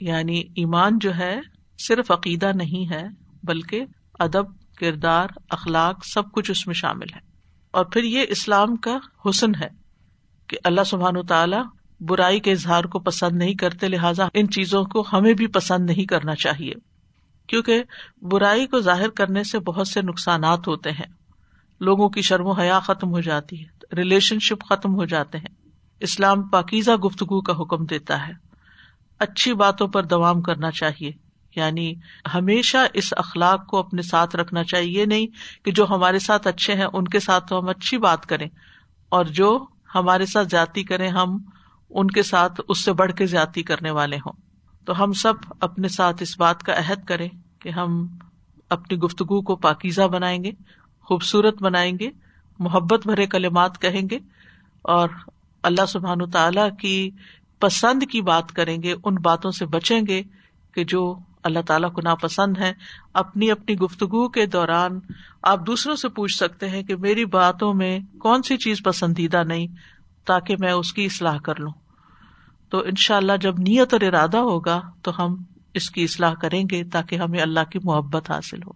[0.00, 1.40] یعنی ایمان جو ہے
[1.88, 3.04] صرف عقیدہ نہیں ہے،
[3.42, 3.84] بلکہ
[4.18, 4.44] ادب،
[4.76, 7.20] کردار، اخلاق سب کچھ اس میں شامل ہے۔
[7.70, 9.87] اور پھر یہ اسلام کا حسن ہے۔
[10.48, 11.64] کہ اللہ سبحان تعالیٰ
[12.00, 16.04] برائی کے اظہار کو پسند نہیں کرتے، لہٰذا ان چیزوں کو ہمیں بھی پسند نہیں
[16.04, 16.72] کرنا چاہیے۔
[17.46, 17.82] کیونکہ
[18.22, 21.06] برائی کو ظاہر کرنے سے بہت سے نقصانات ہوتے ہیں۔
[21.80, 25.70] لوگوں کی شرم و حیا ختم ہو جاتی ہے، ریلیشن شپ ختم ہو جاتے ہیں۔
[26.00, 28.32] اسلام پاکیزہ گفتگو کا حکم دیتا ہے۔
[29.18, 31.10] اچھی باتوں پر دوام کرنا چاہیے۔
[31.56, 31.94] یعنی
[32.34, 35.26] ہمیشہ اس اخلاق کو اپنے ساتھ رکھنا چاہیے یہ نہیں
[35.64, 38.48] کہ جو ہمارے ساتھ اچھے ہیں، ان کے ساتھ تو ہم اچھی بات کریں۔
[39.08, 41.38] اور جو ہمارے ساتھ جاتی کریں، ہم
[41.90, 44.32] ان کے ساتھ اس سے بڑھ کے زیادتی کرنے والے ہوں۔
[44.84, 48.06] تو ہم سب اپنے ساتھ اس بات کا عہد کریں کہ ہم
[48.70, 50.50] اپنی گفتگو کو پاکیزہ بنائیں گے،
[51.02, 52.10] خوبصورت بنائیں گے،
[52.58, 54.18] محبت بھرے کلمات کہیں گے
[54.82, 55.08] اور
[55.62, 57.10] اللہ سبحان تعالی کی
[57.58, 60.22] پسند کی بات کریں گے، ان باتوں سے بچیں گے
[60.72, 62.72] کہ جو اللہ تعالیٰ کو ناپسند ہے
[63.14, 65.00] اپنی اپنی گفتگو کے دوران
[65.42, 69.66] آپ دوسروں سے پوچھ سکتے ہیں کہ میری باتوں میں کون سی چیز پسندیدہ نہیں،
[70.26, 71.72] تاکہ میں اس کی اصلاح کر لوں۔
[72.70, 75.36] تو ان شاء اللہ جب نیت اور ارادہ ہوگا تو ہم
[75.74, 78.72] اس کی اصلاح کریں گے تاکہ ہمیں اللہ کی محبت حاصل ہو۔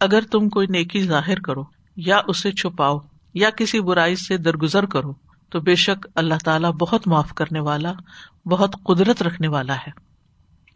[0.00, 1.62] اگر تم کوئی نیکی ظاہر کرو،
[1.96, 2.98] یا اسے چھپاؤ،
[3.34, 5.12] یا کسی برائی سے درگزر کرو،
[5.50, 7.92] تو بے شک اللہ تعالیٰ بہت معاف کرنے والا،
[8.46, 9.90] بہت قدرت رکھنے والا ہے۔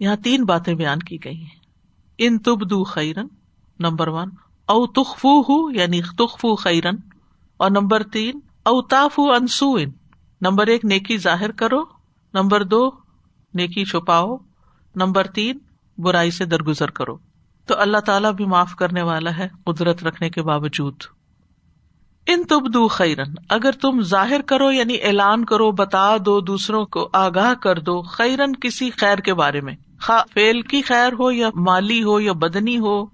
[0.01, 1.59] یہاں تین باتیں بیان کی گئی ہیں۔
[2.19, 3.27] ان تب دو خیرن
[3.79, 4.31] نمبر ون،
[4.67, 6.97] او تخفو ہو یعنی تخفو خیرن
[7.57, 9.91] اور نمبر تین، او تاف انسو ان
[10.41, 11.85] نمبر ایک، نیکی ظاہر کرو۔
[12.35, 13.08] نمبر دو
[13.55, 14.37] نیکی چھپاؤ۔
[14.97, 15.59] نمبر تین،
[15.99, 17.17] برائی سے درگزر کرو۔
[17.67, 20.95] تو اللہ تعالیٰ بھی معاف کرنے والا ہے قدرت رکھنے کے باوجود۔
[22.27, 27.55] ان تبدو خیرن، اگر تم ظاہر کرو یعنی اعلان کرو، بتا دو دوسروں کو، آگاہ
[27.55, 29.77] کر دو، خیرن کسی خیر کے بارے میں۔
[30.35, 33.07] فیل کی خیر ہو یا مالی ہو یا بدنی ہو،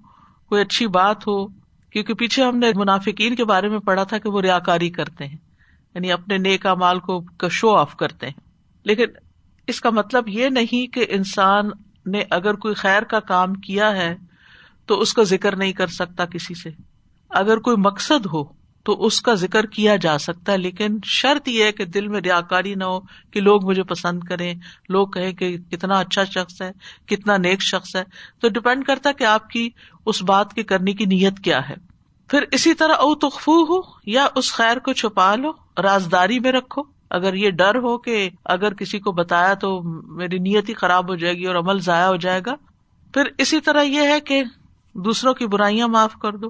[0.46, 1.46] کوئی اچھی بات ہو۔
[1.90, 5.26] کیونکہ پیچھے ہم نے منافقین کے بارے میں پڑھا تھا کہ وہ ریا کاری کرتے
[5.26, 5.36] ہیں۔
[5.94, 8.40] یعنی اپنے نیکا مال کو شو آف کرتے ہیں۔
[8.84, 9.04] لیکن
[9.66, 11.70] اس کا مطلب یہ نہیں کہ انسان
[12.06, 14.16] نے اگر کوئی خیر کا کام کیا ہے
[14.86, 16.70] تو اس کا ذکر نہیں کر سکتا کسی سے۔
[17.30, 18.44] اگر کوئی مقصد ہو
[18.82, 22.20] تو اس کا ذکر کیا جا سکتا ہے، لیکن شرط یہ ہے کہ دل میں
[22.20, 23.00] ریا کاری نہ ہو
[23.30, 24.54] کہ لوگ مجھے پسند کریں۔
[24.88, 26.72] لوگ کہیں کہ کتنا اچھا شخص ہے،
[27.06, 28.04] کتنا نیک شخص ہے۔
[28.40, 29.70] تو ڈپینڈ کرتا کہ آپ کی
[30.06, 31.74] اس بات کی کرنے کی نیت کیا ہے۔
[32.28, 36.93] پھر اسی طرح او تخفو ہو یا اس خیر کو چھپا لو، رازداری میں رکھو۔
[37.14, 39.82] اگر یہ ڈر ہو کہ اگر کسی کو بتایا تو
[40.14, 42.54] میری نیت ہی خراب ہو جائے گی اور عمل ضائع ہو جائے گا،
[43.14, 44.42] پھر اسی طرح یہ ہے کہ
[44.94, 46.48] دوسروں کی برائیاں معاف کر دو۔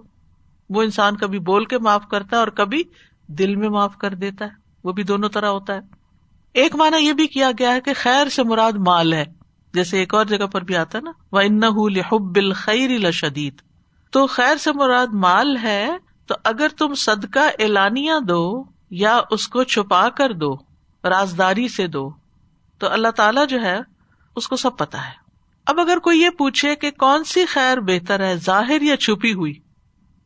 [0.71, 2.83] وہ انسان کبھی بول کے معاف کرتا ہے اور کبھی
[3.27, 4.51] دل میں معاف کر دیتا ہے۔
[4.85, 5.81] وہ بھی دونوں طرح ہوتا ہے۔
[6.53, 9.25] ایک مانا یہ بھی کیا گیا ہے کہ خیر سے مراد مال ہے۔
[9.75, 11.63] جیسے ایک اور جگہ پر بھی آتا ہے نا وہ ان
[12.13, 13.55] حب خیر شدید
[14.11, 15.91] تو خیر سے مراد مال ہے
[16.27, 18.65] تو اگر تم صدقہ اعلانیہ دو
[18.97, 20.55] یا اس کو چھپا کر دو،
[21.05, 22.11] رازداری سے دو۔
[22.79, 23.81] تو اللہ تعالی جو ہے،
[24.37, 25.13] اس کو سب پتا ہے۔
[25.67, 29.55] اب اگر کوئی یہ پوچھے کہ کون سی خیر بہتر ہے، ظاہر یا چھپی ہوئی،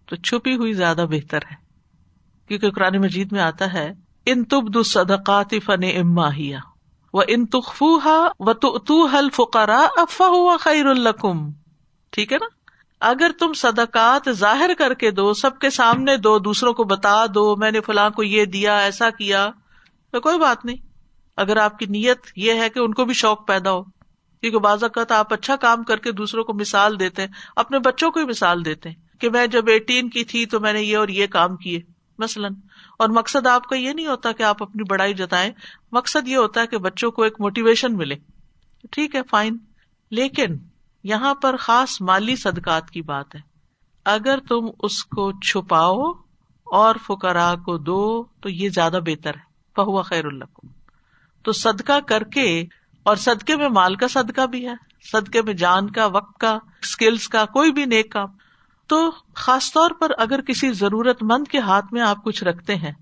[0.06, 1.56] تو چھپی ہوئی زیادہ بہتر ہے۔
[2.48, 3.92] کیونکہ قرآن مجید میں آتا ہے،
[4.26, 6.58] ان تب صدقات فن اما ہیا
[7.12, 11.50] وہ ان تخفو ہا و تو حل فکارا افواہ خیر القم
[12.10, 12.57] ٹھیک ہے نا؟
[13.00, 17.56] اگر تم صدقات ظاہر کر کے دو، سب کے سامنے دو، دوسروں کو بتا دو،
[17.56, 19.50] میں نے فلاں کو یہ دیا، ایسا کیا،
[20.10, 20.76] تو کوئی بات نہیں۔
[21.36, 23.82] اگر آپ کی نیت یہ ہے کہ ان کو بھی شوق پیدا ہو،
[24.40, 28.10] کیونکہ بعض اوقات آپ اچھا کام کر کے دوسروں کو مثال دیتے ہیں، اپنے بچوں
[28.10, 30.96] کو ہی مثال دیتے ہیں کہ میں جب ایٹین کی تھی تو میں نے یہ
[30.96, 31.80] اور یہ کام کیے،
[32.18, 32.52] مثلاً۔
[32.98, 35.52] اور مقصد آپ کا یہ نہیں ہوتا کہ آپ اپنی بڑائی جتائیں،
[35.92, 38.14] مقصد یہ ہوتا ہے کہ بچوں کو ایک موٹیویشن ملے۔
[38.90, 39.56] ٹھیک ہے فائن
[40.10, 40.56] لیکن
[41.04, 43.40] یہاں پر خاص مالی صدقات کی بات ہے۔
[44.04, 46.10] اگر تم اس کو چھپاؤ
[46.66, 50.66] اور فکرا کو دو تو یہ زیادہ بہتر ہے۔ پہوا خیر اللہ
[51.44, 52.64] تو صدقہ کر کے،
[53.02, 54.74] اور صدقے میں مال کا صدقہ بھی ہے،
[55.12, 58.28] صدقے میں جان کا، وقت کا اسکلس کا، کوئی بھی نیک کام۔
[58.86, 62.92] تو خاص طور پر اگر کسی ضرورت مند کے ہاتھ میں آپ کچھ رکھتے ہیں،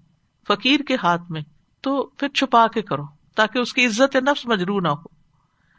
[0.48, 1.40] فقیر کے ہاتھ میں،
[1.80, 3.04] تو پھر چھپا کے کرو
[3.37, 5.15] تاکہ اس کی عزت نفس مجرو نہ ہو۔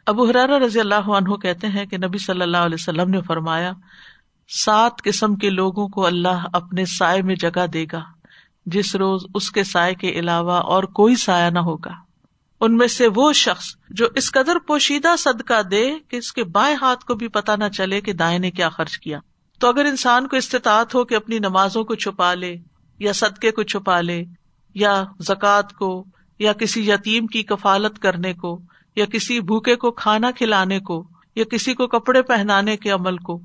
[0.08, 3.72] ابو حرار رضی اللہ عنہ کہتے ہیں کہ نبی صلی اللہ علیہ وسلم نے فرمایا،
[4.48, 8.04] سات قسم کے لوگوں کو اللہ اپنے سائے میں جگہ دے گا،
[8.66, 11.92] جس روز اس کے سائے کے علاوہ اور کوئی سایہ نہ ہوگا۔
[12.60, 16.76] ان میں سے وہ شخص جو اس قدر پوشیدہ صدقہ دے کہ اس کے بائیں
[16.82, 19.18] ہاتھ کو بھی پتا نہ چلے کہ دائیں نے کیا خرچ کیا۔
[19.58, 22.56] تو اگر انسان کو استطاعت ہو کہ اپنی نمازوں کو چھپا لے،
[22.98, 24.24] یا صدقے کو چھپا لے،
[24.74, 26.04] یا زکوٰۃ کو،
[26.38, 28.60] یا کسی یتیم کی کفالت کرنے کو
[28.98, 33.40] یا کسی بھوکے کو کھانا کھلانے کو، یا کسی کو کپڑے پہنانے کے عمل کو،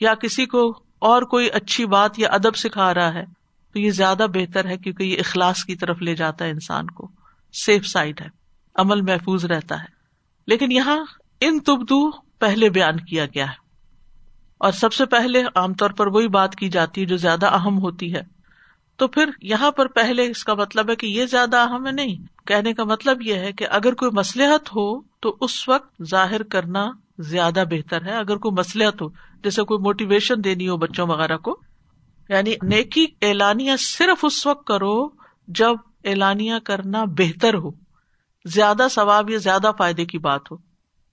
[0.00, 3.24] یا کسی کو اور کوئی اچھی بات یا ادب سکھا رہا ہے،
[3.72, 7.08] تو یہ زیادہ بہتر ہے کیونکہ یہ اخلاص کی طرف لے جاتا ہے انسان کو۔
[7.52, 8.28] سیف سائڈ ہے،
[8.74, 9.86] عمل محفوظ رہتا ہے۔
[10.46, 11.04] لیکن یہاں
[11.40, 13.70] ان تبدو پہلے بیان کیا گیا ہے۔
[14.58, 17.78] اور سب سے پہلے عام طور پر وہی بات کی جاتی ہے جو زیادہ اہم
[17.78, 18.39] ہوتی ہے۔
[19.00, 22.46] تو پھر یہاں پر پہلے اس کا مطلب ہے کہ یہ زیادہ اہم ہے نہیں۔
[22.46, 26.90] کہنے کا مطلب یہ ہے کہ اگر کوئی مسلحت ہو تو اس وقت ظاہر کرنا
[27.18, 29.08] زیادہ بہتر ہے۔ اگر کوئی مسلحت ہو،
[29.44, 31.60] جیسے کوئی موٹیویشن دینی ہو بچوں وغیرہ کو
[32.28, 35.08] یعنی نیکی اعلانیہ صرف اس وقت کرو
[35.48, 35.72] جب
[36.04, 37.70] اعلانیہ کرنا بہتر ہو۔
[38.44, 40.56] زیادہ ثواب یا زیادہ فائدے کی بات ہو۔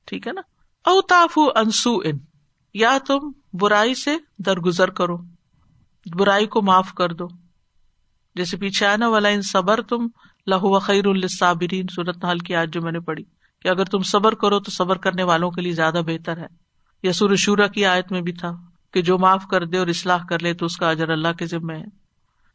[0.05, 0.41] ٹھیک ہے نا؟
[0.85, 2.17] اوتاف انسو ان
[2.73, 5.17] یا تم برائی سے درگزر کرو۔
[6.17, 7.27] برائی کو معاف کر دو۔
[8.37, 10.07] جیسے پیچھے آنا والا ان صبر تم
[10.47, 13.23] لہو خیر الصابرین صورت حال کی آج جو میں نے پڑھی
[13.61, 16.45] کہ اگر تم صبر کرو تو صبر کرنے والوں کے لیے زیادہ بہتر ہے۔
[17.03, 18.51] یا سور شورا کی آیت میں بھی تھا
[18.93, 21.45] کہ جو معاف کر دے اور اصلاح کر لے تو اس کا اجر اللہ کے
[21.45, 21.85] ذمے ہے۔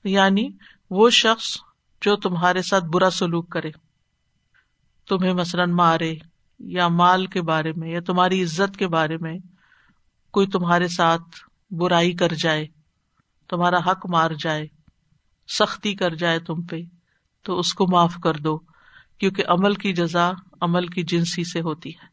[0.04, 0.48] یعنی
[0.90, 1.56] وہ شخص
[2.00, 3.70] جو تمہارے ساتھ برا سلوک کرے۔
[5.08, 6.14] تمہیں مثلاً مارے
[6.58, 9.38] یا مال کے بارے میں یا تمہاری عزت کے بارے میں
[10.30, 11.22] کوئی تمہارے ساتھ
[11.70, 12.66] برائی کر جائے،
[13.50, 14.81] تمہارا حق مار جائے۔
[15.58, 16.76] سختی کر جائے تم پہ،
[17.42, 18.58] تو اس کو معاف کر دو،
[19.18, 22.12] کیونکہ عمل کی جزا عمل کی جنسی سے ہوتی ہے۔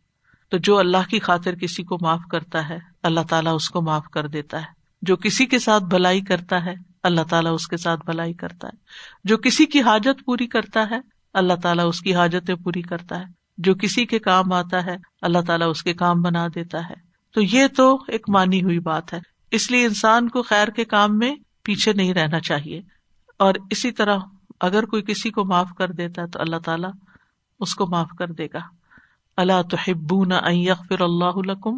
[0.49, 4.05] تو جو اللہ کی خاطر کسی کو معاف کرتا ہے، اللہ تعالیٰ اس کو معاف
[4.13, 6.73] کر دیتا ہے۔ جو کسی کے ساتھ بھلائی کرتا ہے،
[7.03, 8.77] اللہ تعالیٰ اس کے ساتھ بھلائی کرتا ہے۔
[9.23, 10.99] جو کسی کی حاجت پوری کرتا ہے،
[11.33, 13.25] اللہ تعالیٰ اس کی حاجتیں پوری کرتا ہے۔
[13.57, 16.93] جو کسی کے کام آتا ہے، اللہ تعالیٰ اس کے کام بنا دیتا ہے۔
[17.33, 19.19] تو یہ تو ایک مانی ہوئی بات ہے۔
[19.51, 22.81] اس لیے انسان کو خیر کے کام میں پیچھے نہیں رہنا چاہیے۔
[23.39, 24.17] اور اسی طرح
[24.59, 26.91] اگر کوئی کسی کو معاف کر دیتا ہے تو اللہ تعالیٰ
[27.59, 28.59] اس کو معاف کر دے گا۔
[29.37, 31.69] اللہ تو ہبو نہ فر اللہ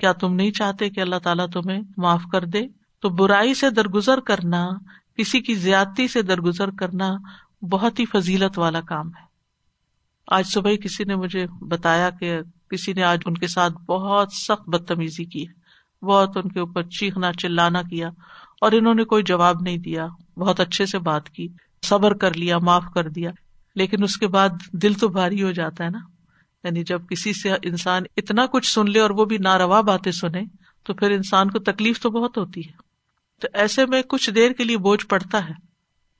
[0.00, 2.62] کیا تم نہیں چاہتے کہ اللہ تعالیٰ تمہیں معاف کر دے؟
[3.00, 4.68] تو برائی سے درگزر کرنا،
[5.16, 7.16] کسی کی زیادتی سے درگزر کرنا
[7.62, 9.26] بہت ہی فضیلت والا کام ہے۔
[10.26, 12.40] آج صبح کسی نے مجھے بتایا کہ
[12.70, 15.46] کسی نے آج ان کے ساتھ بہت سخت بدتمیزی کی
[16.02, 18.10] بہت ان کے اوپر چیخنا، چلانا کیا۔
[18.60, 21.48] اور انہوں نے کوئی جواب نہیں دیا۔ بہت اچھے سے بات کی،
[21.82, 23.30] صبر کر لیا، معاف کر دیا۔
[23.74, 25.98] لیکن اس کے بعد دل تو بھاری ہو جاتا ہے نا۔
[26.64, 30.40] یعنی جب کسی سے انسان اتنا کچھ سن لے اور وہ بھی ناروا باتیں سنے
[30.82, 32.72] تو پھر انسان کو تکلیف تو بہت ہوتی ہے۔
[33.40, 35.54] تو ایسے میں کچھ دیر کے لیے بوجھ پڑتا ہے،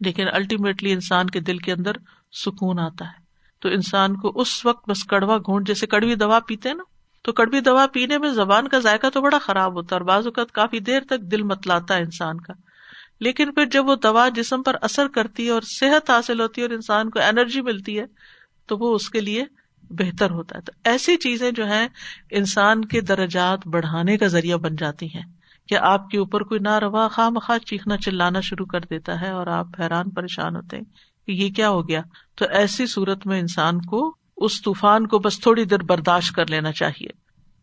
[0.00, 1.92] لیکن الٹیمیٹلی انسان کے دل کے اندر
[2.32, 3.26] سکون آتا ہے۔
[3.60, 6.82] تو انسان کو اس وقت بس کڑوا گھونٹ، جیسے کڑوی دوا پیتے نا
[7.26, 10.26] تو کڑوی دوا پینے میں زبان کا ذائقہ تو بڑا خراب ہوتا ہے اور بعض
[10.26, 12.52] اوقات کافی دیر تک دل متلاتا ہے انسان کا۔
[13.20, 16.66] لیکن پھر جب وہ دوا جسم پر اثر کرتی ہے اور صحت حاصل ہوتی ہے
[16.66, 18.04] اور انسان کو انرجی ملتی ہے،
[18.66, 19.44] تو وہ اس کے لیے
[19.82, 21.88] بہتر ہوتا ہے۔ تو ایسی چیزیں جو ہیں،
[22.30, 25.24] انسان کے درجات بڑھانے کا ذریعہ بن جاتی ہیں۔
[25.68, 29.30] کہ آپ کے اوپر کوئی نہ روا خواہ مخواہ چیخنا چلانا شروع کر دیتا ہے
[29.30, 30.84] اور آپ حیران پریشان ہوتے ہیں
[31.26, 32.02] کہ یہ کیا ہو گیا؟
[32.34, 36.72] تو ایسی صورت میں انسان کو اس طوفان کو بس تھوڑی دیر برداشت کر لینا
[36.72, 37.08] چاہیے،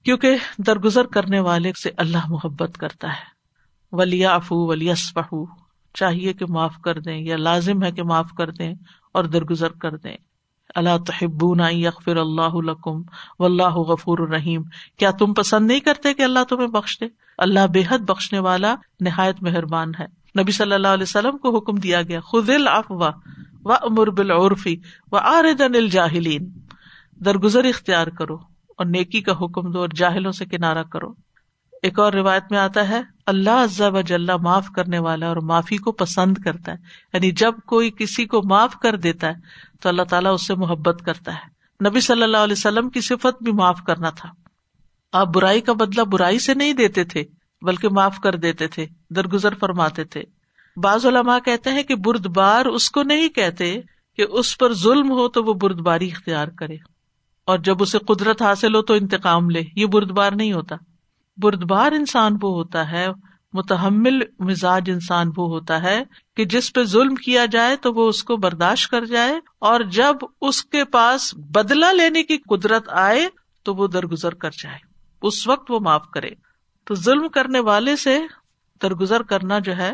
[0.04, 3.34] کیونکہ درگزر کرنے والے سے اللہ محبت کرتا ہے۔
[3.92, 5.34] ولیا افو ولیسف
[5.94, 8.74] چاہیے کہ معاف کر دیں یا لازم ہے کہ معاف کر دیں
[9.12, 10.18] اور درگزر کر دیں۔
[10.76, 12.56] اللہ تحبون یغفر اللہ
[13.40, 14.64] و اللہ غفور الرحیم
[14.98, 17.06] کیا تم پسند نہیں کرتے کہ اللہ تمہیں بخش دے
[17.38, 20.06] اللہ بے حد بخشنے والا نہایت مہربان ہے۔
[20.42, 23.00] نبی صلی اللہ علیہ وسلم کو حکم دیا گیا خد العفو
[23.66, 24.76] و امر بالعرفی
[25.12, 26.63] و آرد الجاہلین۔
[27.26, 28.36] درگزر اختیار کرو
[28.78, 31.08] اور نیکی کا حکم دو اور جاہلوں سے کنارہ کرو۔
[31.82, 35.78] ایک اور روایت میں آتا ہے، اللہ عزا و جل معاف کرنے والا اور معافی
[35.78, 36.78] کو پسند کرتا ہے۔
[37.14, 39.34] یعنی جب کوئی کسی کو معاف کر دیتا ہے،
[39.82, 41.54] تو اللہ تعالیٰ اس سے محبت کرتا ہے۔
[41.90, 44.30] نبی صلی اللہ علیہ وسلم کی صفت بھی معاف کرنا تھا۔
[45.12, 47.24] آپ برائی کا بدلا برائی سے نہیں دیتے تھے،
[47.62, 50.24] بلکہ معاف کر دیتے تھے، درگزر فرماتے تھے۔
[50.78, 53.80] بعض علماء کہتے ہیں کہ برد بار اس کو نہیں کہتے
[54.16, 56.93] کہ اس پر ظلم ہو تو وہ برد باری اختیار کرے۔
[57.46, 60.76] اور جب اسے قدرت حاصل ہو تو انتقام لے۔ یہ برد بار نہیں ہوتا۔
[61.38, 63.08] بردبار انسان وہ ہوتا ہے،
[63.54, 66.04] متحمل مزاج انسان وہ ہوتا ہے
[66.36, 70.16] کہ جس پہ ظلم کیا جائے تو وہ اس کو برداشت کر جائے اور جب
[70.42, 73.30] اس کے پاس بدلا لینے کی قدرت آئے
[73.64, 74.78] تو وہ درگزر کر جائے۔
[75.22, 76.30] اس وقت وہ معاف کرے۔
[76.86, 78.20] تو ظلم کرنے والے سے
[78.84, 79.94] درگزر کرنا جو ہے،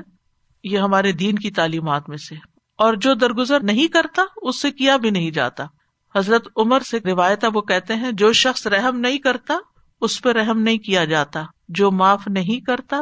[0.64, 2.36] یہ ہمارے دین کی تعلیمات میں سے۔
[2.78, 5.66] اور جو درگزر نہیں کرتا، اس سے کیا بھی نہیں جاتا۔
[6.16, 9.58] حضرت عمر سے روایت وہ کہتے ہیں، جو شخص رحم نہیں کرتا،
[10.02, 12.98] اس پہ رحم نہیں کیا جاتا۔ جو معاف نہیں کرتا،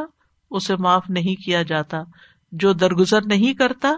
[0.51, 1.97] اسے معاف نہیں کیا جاتا۔
[2.51, 3.93] جو درگزر نہیں کرتا،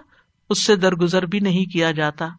[0.50, 2.30] اس سے درگزر بھی نہیں کیا جاتا۔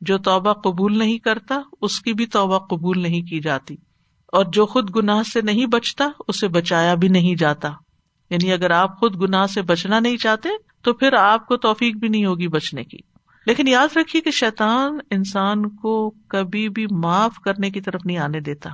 [0.00, 3.76] جو توبہ قبول نہیں کرتا، اس کی بھی توبہ قبول نہیں کی جاتی۔
[4.32, 7.70] اور جو خود گناہ سے نہیں بچتا، اسے بچایا بھی نہیں جاتا۔
[8.30, 10.48] یعنی اگر آپ خود گناہ سے بچنا نہیں چاہتے،
[10.82, 12.98] تو پھر آپ کو توفیق بھی نہیں ہوگی بچنے کی۔
[13.46, 18.40] لیکن یاد رکھیے کہ شیطان انسان کو کبھی بھی معاف کرنے کی طرف نہیں آنے
[18.40, 18.70] دیتا۔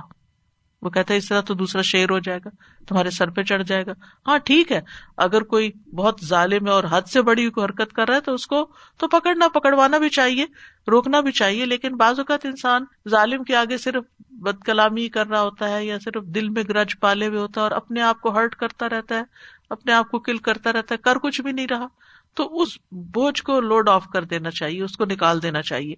[0.81, 2.49] وہ کہتا ہے، اس طرح تو دوسرا شیر ہو جائے گا،
[2.87, 3.91] تمہارے سر پہ چڑھ جائے گا۔
[4.27, 4.81] ہاں ٹھیک ہے،
[5.17, 8.47] اگر کوئی بہت ظالم ہے اور حد سے بڑی حرکت کر رہا ہے تو اس
[8.47, 10.45] کو تو پکڑنا، پکڑوانا بھی چاہیے،
[10.91, 15.41] روکنا بھی چاہیے، لیکن بعض اوقات انسان ظالم کے آگے صرف بد کلامی کر رہا
[15.41, 18.29] ہوتا ہے یا صرف دل میں گرج پالے ہوئے ہوتا ہے اور اپنے آپ کو
[18.29, 19.23] ہرٹ کرتا رہتا ہے،
[19.69, 21.87] اپنے آپ کو کل کرتا رہتا ہے، کر کچھ بھی نہیں رہا۔
[22.33, 25.95] تو اس بوجھ کو لوڈ آف کر دینا چاہیے، اس کو نکال دینا چاہیے۔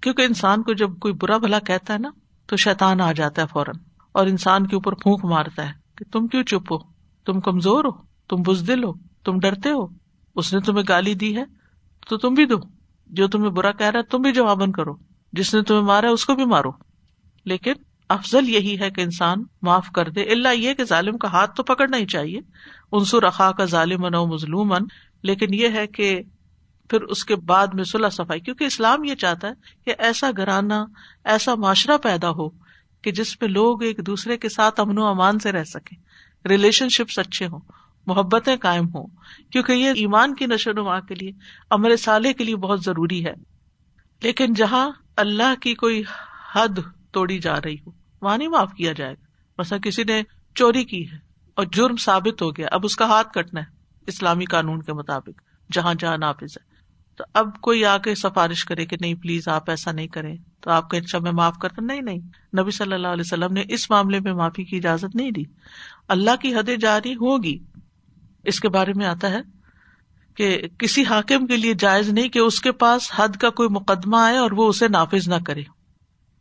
[0.00, 2.10] کیونکہ انسان کو جب کوئی برا بھلا کہتا ہے نا،
[2.46, 3.74] تو شیتان آ جاتا ہے فوراً
[4.12, 6.78] اور انسان کے اوپر پھونک مارتا ہے کہ تم کیوں چپ ہو؟
[7.24, 7.90] تم کمزور ہو،
[8.28, 8.92] تم بزدل ہو،
[9.24, 9.86] تم ڈرتے ہو،
[10.34, 11.44] اس نے تمہیں گالی دی ہے،
[12.08, 12.56] تو تم بھی دو۔
[13.06, 14.94] جو تمہیں برا کہہ رہا ہے، تم بھی جوابن کرو۔
[15.32, 16.70] جس نے تمہیں مارا اس کو بھی مارو۔
[17.44, 17.72] لیکن
[18.08, 21.62] افضل یہی ہے کہ انسان معاف کر دے۔ اللہ یہ کہ ظالم کا ہاتھ تو
[21.62, 22.40] پکڑنا ہی چاہیے۔
[22.92, 24.72] انسو رخا کا ظالم مظلوم
[25.26, 26.22] لیکن یہ ہے کہ
[26.90, 29.52] پھر اس کے بعد میں صلاح صفائی، کیونکہ اسلام یہ چاہتا ہے
[29.84, 30.86] کہ ایسا گھرانا
[31.24, 32.48] ایسا معاشرہ پیدا ہو
[33.02, 35.98] کہ جس پہ لوگ ایک دوسرے کے ساتھ امن و امان سے رہ سکیں،
[36.48, 37.60] ریلیشن شپس اچھے ہوں،
[38.06, 39.06] محبتیں قائم ہوں،
[39.52, 41.30] کیونکہ یہ ایمان کی نشو نما کے لیے
[41.70, 43.34] امر سالے کے لیے بہت ضروری ہے۔
[44.22, 46.02] لیکن جہاں اللہ کی کوئی
[46.54, 46.78] حد
[47.10, 47.90] توڑی جا رہی ہو،
[48.22, 49.26] وہاں نہیں معاف کیا جائے گا۔
[49.58, 50.22] بس کسی نے
[50.54, 51.16] چوری کی ہے
[51.54, 53.75] اور جرم ثابت ہو گیا، اب اس کا ہاتھ کٹنا ہے۔
[54.06, 55.40] اسلامی قانون کے مطابق،
[55.72, 56.76] جہاں جہاں نافذ ہے۔
[57.16, 60.70] تو اب کوئی آ کے سفارش کرے کہ نہیں، پلیز آپ ایسا نہیں کریں۔ تو
[60.70, 62.18] آپ کے اچھا میں معاف کرتا نہیں نہیں۔
[62.60, 65.42] نبی صلی اللہ علیہ وسلم نے اس معاملے میں معافی کی اجازت نہیں دی۔
[66.08, 67.58] اللہ کی حدیں جاری ہوگی۔
[68.44, 69.40] اس کے بارے میں آتا ہے
[70.34, 74.16] کہ کسی حاکم کے لیے جائز نہیں کہ اس کے پاس حد کا کوئی مقدمہ
[74.16, 75.62] آئے اور وہ اسے نافذ نہ کرے۔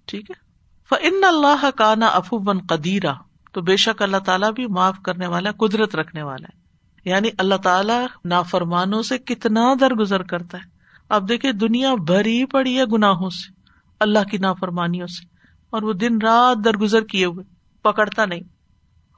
[0.05, 0.45] ٹھیک ہے؟
[0.89, 3.13] فن اللہ کا نا افو بن قدیرہ
[3.51, 6.64] تو بے شک اللہ تعالیٰ بھی معاف کرنے والا، قدرت رکھنے والا ہے۔
[7.05, 10.63] یعنی اللہ تعالیٰ نافرمانوں سے کتنا درگزر کرتا ہے۔
[11.09, 13.53] اب دیکھے دنیا بھری پڑی ہے گناہوں سے،
[13.99, 15.27] اللہ کی نافرمانیوں سے،
[15.69, 17.43] اور وہ دن رات درگزر کیے ہوئے،
[17.83, 18.39] پکڑتا نہیں۔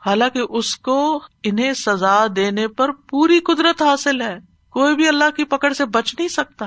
[0.05, 4.37] حالانکہ اس کو انہیں سزا دینے پر پوری قدرت حاصل ہے۔
[4.69, 6.65] کوئی بھی اللہ کی پکڑ سے بچ نہیں سکتا۔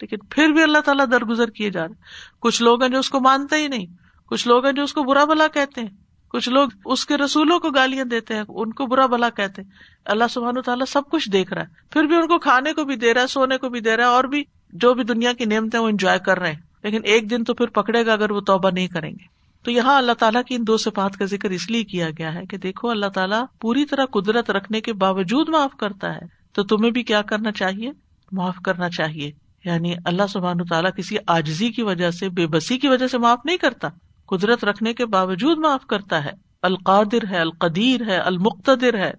[0.00, 1.94] لیکن پھر بھی اللہ تعالیٰ درگزر کیے جا رہے
[2.40, 3.86] کچھ لوگ ہیں جو اس کو مانتے ہی نہیں،
[4.26, 7.58] کچھ لوگ ہیں جو اس کو برا بلا کہتے ہیں۔ کچھ لوگ اس کے رسولوں
[7.58, 9.70] کو گالیاں دیتے ہیں، ان کو برا بلا کہتے ہیں۔
[10.04, 12.96] اللہ سبحان تعالیٰ سب کچھ دیکھ رہا ہے۔ پھر بھی ان کو کھانے کو بھی
[12.96, 15.44] دے رہا ہے، سونے کو بھی دے رہا ہے، اور بھی جو بھی دنیا کی
[15.44, 18.40] نعمتیں وہ انجوائے کر رہے ہیں۔ لیکن ایک دن تو پھر پکڑے گا اگر وہ
[18.40, 19.24] توبہ نہیں کریں گے۔
[19.64, 22.46] تو یہاں اللہ تعالیٰ کی ان دو صفات کا ذکر اس لیے کیا گیا ہے
[22.46, 26.90] کہ دیکھو، اللہ تعالیٰ پوری طرح قدرت رکھنے کے باوجود معاف کرتا ہے۔ تو تمہیں
[26.90, 27.90] بھی کیا کرنا چاہیے؟
[28.32, 29.32] معاف کرنا چاہیے۔
[29.64, 33.38] یعنی اللہ سبحان تعالیٰ کسی آجزی کی وجہ سے، بے بسی کی وجہ سے معاف
[33.44, 33.88] نہیں کرتا۔
[34.26, 36.30] قدرت رکھنے کے باوجود معاف کرتا ہے۔
[36.62, 39.12] القادر ہے، القدیر ہے، المقتدر ہے۔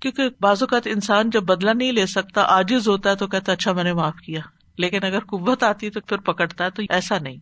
[0.00, 3.72] کیونکہ بعض اوقات انسان جب بدلا نہیں لے سکتا آجز ہوتا ہے تو کہتا اچھا
[3.72, 4.40] میں نے معاف کیا۔
[4.78, 7.36] لیکن اگر قوت آتی ہے تو پھر پکڑتا ہے، تو ایسا نہیں۔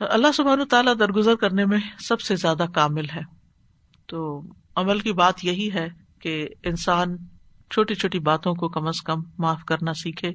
[0.00, 3.20] اللہ سبحان تعالیٰ درگزر کرنے میں سب سے زیادہ کامل ہے۔
[4.06, 4.42] تو
[4.76, 5.88] عمل کی بات یہی ہے
[6.20, 7.16] کہ انسان
[7.70, 10.28] چھوٹی چھوٹی باتوں کو کم از کم معاف کرنا سیکھے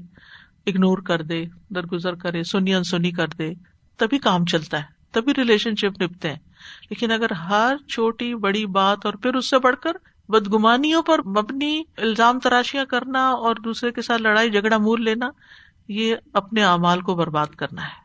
[0.67, 3.53] اگنور کر دے، درگزر کرے، سنی انسنی کر دے،
[3.97, 6.39] تبھی کام چلتا ہے۔ تبھی ریلیشن شپ نپتے ہیں۔
[6.89, 9.91] لیکن اگر ہر چھوٹی بڑی بات اور پھر اس سے بڑھ کر
[10.29, 15.29] بدگمانیوں پر مبنی الزام تراشیاں کرنا اور دوسرے کے ساتھ لڑائی جھگڑا مور لینا،
[15.87, 18.02] یہ اپنے اعمال کو برباد کرنا ہے۔